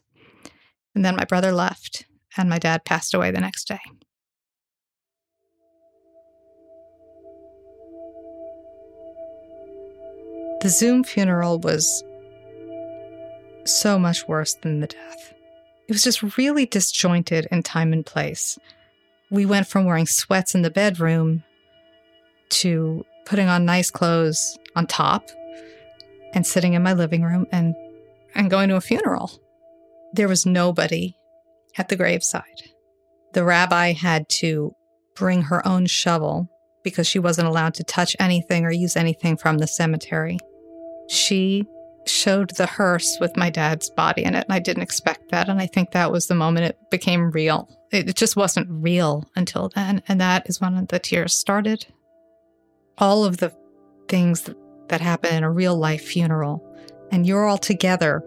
And 0.94 1.04
then 1.04 1.16
my 1.16 1.24
brother 1.24 1.52
left, 1.52 2.04
and 2.36 2.50
my 2.50 2.58
dad 2.58 2.84
passed 2.84 3.14
away 3.14 3.30
the 3.30 3.40
next 3.40 3.66
day. 3.66 3.80
The 10.60 10.68
Zoom 10.68 11.02
funeral 11.02 11.58
was 11.58 12.04
so 13.64 13.98
much 13.98 14.28
worse 14.28 14.54
than 14.54 14.80
the 14.80 14.86
death. 14.86 15.34
It 15.88 15.92
was 15.92 16.04
just 16.04 16.36
really 16.36 16.66
disjointed 16.66 17.48
in 17.50 17.62
time 17.62 17.92
and 17.92 18.06
place. 18.06 18.58
We 19.30 19.44
went 19.44 19.66
from 19.66 19.86
wearing 19.86 20.06
sweats 20.06 20.54
in 20.54 20.62
the 20.62 20.70
bedroom 20.70 21.42
to 22.50 23.04
putting 23.26 23.48
on 23.48 23.64
nice 23.64 23.90
clothes 23.90 24.58
on 24.76 24.86
top 24.86 25.30
and 26.34 26.46
sitting 26.46 26.74
in 26.74 26.82
my 26.82 26.92
living 26.92 27.22
room 27.22 27.46
and, 27.52 27.74
and 28.34 28.50
going 28.50 28.68
to 28.68 28.76
a 28.76 28.80
funeral. 28.80 29.30
There 30.12 30.28
was 30.28 30.46
nobody 30.46 31.16
at 31.78 31.88
the 31.88 31.96
graveside. 31.96 32.62
The 33.32 33.44
rabbi 33.44 33.92
had 33.92 34.28
to 34.40 34.74
bring 35.14 35.42
her 35.42 35.66
own 35.66 35.86
shovel 35.86 36.48
because 36.82 37.06
she 37.06 37.18
wasn't 37.18 37.48
allowed 37.48 37.74
to 37.74 37.84
touch 37.84 38.16
anything 38.18 38.64
or 38.64 38.72
use 38.72 38.96
anything 38.96 39.36
from 39.36 39.58
the 39.58 39.66
cemetery. 39.66 40.38
She 41.08 41.64
showed 42.06 42.50
the 42.56 42.66
hearse 42.66 43.18
with 43.20 43.36
my 43.36 43.48
dad's 43.48 43.88
body 43.90 44.24
in 44.24 44.34
it, 44.34 44.44
and 44.44 44.52
I 44.52 44.58
didn't 44.58 44.82
expect 44.82 45.30
that. 45.30 45.48
And 45.48 45.60
I 45.60 45.66
think 45.66 45.92
that 45.92 46.10
was 46.10 46.26
the 46.26 46.34
moment 46.34 46.66
it 46.66 46.78
became 46.90 47.30
real. 47.30 47.68
It 47.90 48.16
just 48.16 48.36
wasn't 48.36 48.68
real 48.70 49.24
until 49.36 49.70
then. 49.74 50.02
And 50.08 50.20
that 50.20 50.48
is 50.48 50.60
when 50.60 50.86
the 50.86 50.98
tears 50.98 51.34
started 51.34 51.86
all 53.02 53.24
of 53.24 53.38
the 53.38 53.52
things 54.08 54.44
that, 54.44 54.56
happen 55.00 55.34
in 55.34 55.42
a 55.42 55.50
real 55.50 55.74
life 55.74 56.02
funeral, 56.02 56.62
and 57.10 57.26
you're 57.26 57.46
all 57.46 57.56
together, 57.56 58.22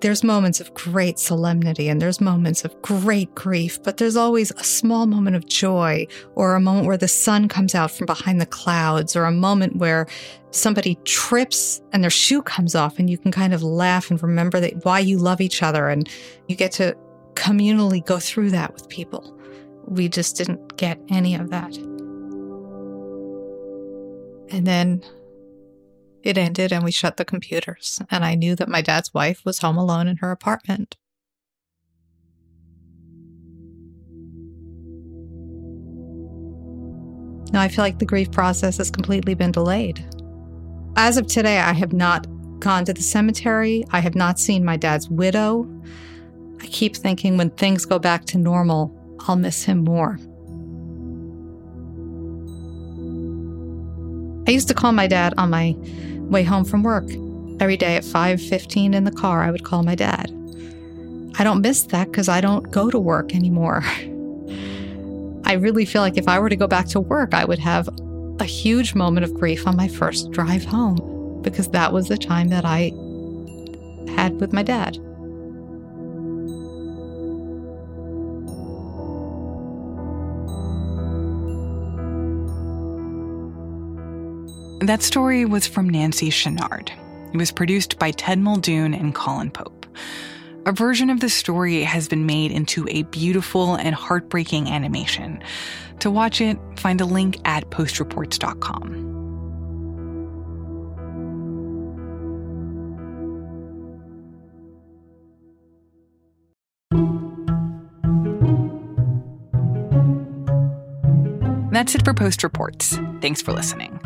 there's 0.00 0.24
moments 0.24 0.58
of 0.58 0.72
great 0.72 1.18
solemnity 1.18 1.86
and 1.86 2.00
there's 2.00 2.18
moments 2.18 2.64
of 2.64 2.80
great 2.80 3.34
grief, 3.34 3.78
but 3.82 3.98
there's 3.98 4.16
always 4.16 4.50
a 4.52 4.64
small 4.64 5.04
moment 5.04 5.36
of 5.36 5.46
joy 5.46 6.06
or 6.34 6.54
a 6.54 6.60
moment 6.60 6.86
where 6.86 6.96
the 6.96 7.06
sun 7.06 7.46
comes 7.46 7.74
out 7.74 7.90
from 7.90 8.06
behind 8.06 8.40
the 8.40 8.46
clouds 8.46 9.14
or 9.14 9.24
a 9.24 9.30
moment 9.30 9.76
where 9.76 10.06
somebody 10.50 10.94
trips 11.04 11.82
and 11.92 12.02
their 12.02 12.10
shoe 12.10 12.40
comes 12.40 12.74
off 12.74 12.98
and 12.98 13.10
you 13.10 13.18
can 13.18 13.30
kind 13.30 13.52
of 13.52 13.62
laugh 13.62 14.10
and 14.10 14.22
remember 14.22 14.60
that 14.60 14.82
why 14.82 14.98
you 14.98 15.18
love 15.18 15.42
each 15.42 15.62
other 15.62 15.88
and 15.90 16.08
you 16.46 16.56
get 16.56 16.72
to 16.72 16.96
communally 17.34 18.02
go 18.02 18.18
through 18.18 18.48
that 18.48 18.72
with 18.72 18.88
people. 18.88 19.38
We 19.84 20.08
just 20.08 20.36
didn't 20.36 20.78
get 20.78 20.98
any 21.10 21.34
of 21.34 21.50
that. 21.50 21.76
And 24.50 24.66
then 24.66 25.02
it 26.22 26.38
ended 26.38 26.72
and 26.72 26.84
we 26.84 26.90
shut 26.90 27.16
the 27.16 27.24
computers. 27.24 28.00
And 28.10 28.24
I 28.24 28.34
knew 28.34 28.54
that 28.56 28.68
my 28.68 28.80
dad's 28.80 29.14
wife 29.14 29.44
was 29.44 29.58
home 29.58 29.76
alone 29.76 30.08
in 30.08 30.18
her 30.18 30.30
apartment. 30.30 30.96
Now 37.52 37.62
I 37.62 37.68
feel 37.68 37.82
like 37.82 37.98
the 37.98 38.04
grief 38.04 38.30
process 38.30 38.76
has 38.76 38.90
completely 38.90 39.34
been 39.34 39.52
delayed. 39.52 40.04
As 40.96 41.16
of 41.16 41.26
today, 41.26 41.58
I 41.58 41.72
have 41.72 41.92
not 41.92 42.26
gone 42.60 42.84
to 42.84 42.92
the 42.92 43.02
cemetery. 43.02 43.84
I 43.90 44.00
have 44.00 44.14
not 44.14 44.38
seen 44.38 44.64
my 44.64 44.76
dad's 44.76 45.08
widow. 45.08 45.66
I 46.60 46.66
keep 46.66 46.96
thinking 46.96 47.36
when 47.36 47.50
things 47.50 47.84
go 47.84 47.98
back 47.98 48.24
to 48.26 48.38
normal, 48.38 48.94
I'll 49.26 49.36
miss 49.36 49.64
him 49.64 49.84
more. 49.84 50.18
I 54.48 54.50
used 54.50 54.68
to 54.68 54.74
call 54.74 54.92
my 54.92 55.06
dad 55.06 55.34
on 55.36 55.50
my 55.50 55.76
way 56.30 56.42
home 56.42 56.64
from 56.64 56.82
work. 56.82 57.04
Every 57.60 57.76
day 57.76 57.96
at 57.96 58.02
5:15 58.02 58.94
in 58.94 59.04
the 59.04 59.10
car, 59.10 59.42
I 59.42 59.50
would 59.50 59.62
call 59.62 59.82
my 59.82 59.94
dad. 59.94 60.32
I 61.38 61.44
don't 61.44 61.60
miss 61.60 61.82
that 61.82 62.14
cuz 62.14 62.30
I 62.30 62.40
don't 62.40 62.70
go 62.70 62.90
to 62.90 62.98
work 62.98 63.34
anymore. 63.34 63.84
I 65.44 65.52
really 65.52 65.84
feel 65.84 66.00
like 66.00 66.16
if 66.16 66.28
I 66.28 66.38
were 66.38 66.48
to 66.48 66.56
go 66.56 66.66
back 66.66 66.86
to 66.88 67.00
work, 67.00 67.34
I 67.34 67.44
would 67.44 67.58
have 67.58 67.90
a 68.40 68.44
huge 68.44 68.94
moment 68.94 69.24
of 69.24 69.34
grief 69.34 69.66
on 69.66 69.76
my 69.76 69.86
first 69.86 70.30
drive 70.30 70.64
home 70.64 71.40
because 71.42 71.68
that 71.68 71.92
was 71.92 72.08
the 72.08 72.16
time 72.16 72.48
that 72.48 72.64
I 72.64 72.92
had 74.16 74.40
with 74.40 74.54
my 74.54 74.62
dad. 74.62 74.96
That 84.80 85.02
story 85.02 85.44
was 85.44 85.66
from 85.66 85.90
Nancy 85.90 86.30
Chenard. 86.30 86.90
It 87.34 87.36
was 87.36 87.50
produced 87.50 87.98
by 87.98 88.12
Ted 88.12 88.38
Muldoon 88.38 88.94
and 88.94 89.12
Kolin 89.12 89.52
Pope. 89.52 89.86
A 90.66 90.72
version 90.72 91.10
of 91.10 91.18
the 91.18 91.28
story 91.28 91.82
has 91.82 92.06
been 92.06 92.26
made 92.26 92.52
into 92.52 92.86
a 92.88 93.02
beautiful 93.04 93.74
and 93.74 93.92
heartbreaking 93.92 94.68
animation. 94.68 95.42
To 95.98 96.12
watch 96.12 96.40
it, 96.40 96.58
find 96.76 97.00
a 97.00 97.06
link 97.06 97.38
at 97.44 97.68
postreports.com. 97.70 99.07
That's 111.78 111.94
it 111.94 112.04
for 112.04 112.12
Post 112.12 112.42
Reports. 112.42 112.98
Thanks 113.20 113.40
for 113.40 113.52
listening. 113.52 114.00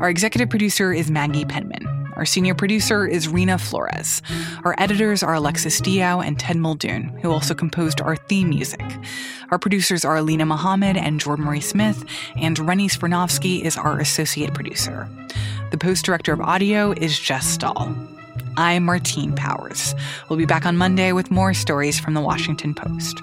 Our 0.00 0.10
executive 0.10 0.50
producer 0.50 0.92
is 0.92 1.10
Maggie 1.10 1.46
Penman. 1.46 1.86
Our 2.14 2.26
senior 2.26 2.54
producer 2.54 3.06
is 3.06 3.26
Rena 3.26 3.56
Flores. 3.56 4.20
Our 4.66 4.74
editors 4.76 5.22
are 5.22 5.32
Alexis 5.32 5.80
Diao 5.80 6.22
and 6.22 6.38
Ted 6.38 6.58
Muldoon, 6.58 7.04
who 7.22 7.30
also 7.30 7.54
composed 7.54 8.02
our 8.02 8.16
theme 8.16 8.50
music. 8.50 8.84
Our 9.50 9.58
producers 9.58 10.04
are 10.04 10.18
Alina 10.18 10.44
Mohammed 10.44 10.98
and 10.98 11.18
Jordan 11.18 11.46
Marie 11.46 11.62
Smith, 11.62 12.04
and 12.36 12.58
Renny 12.58 12.86
Svirnovskiy 12.86 13.62
is 13.62 13.78
our 13.78 13.98
associate 13.98 14.52
producer. 14.52 15.08
The 15.70 15.78
post 15.78 16.04
director 16.04 16.34
of 16.34 16.42
audio 16.42 16.92
is 16.92 17.18
Jess 17.18 17.46
Stahl. 17.46 17.96
I'm 18.58 18.84
Martine 18.84 19.34
Powers. 19.34 19.94
We'll 20.28 20.38
be 20.38 20.44
back 20.44 20.66
on 20.66 20.76
Monday 20.76 21.12
with 21.12 21.30
more 21.30 21.54
stories 21.54 21.98
from 21.98 22.12
the 22.12 22.20
Washington 22.20 22.74
Post. 22.74 23.22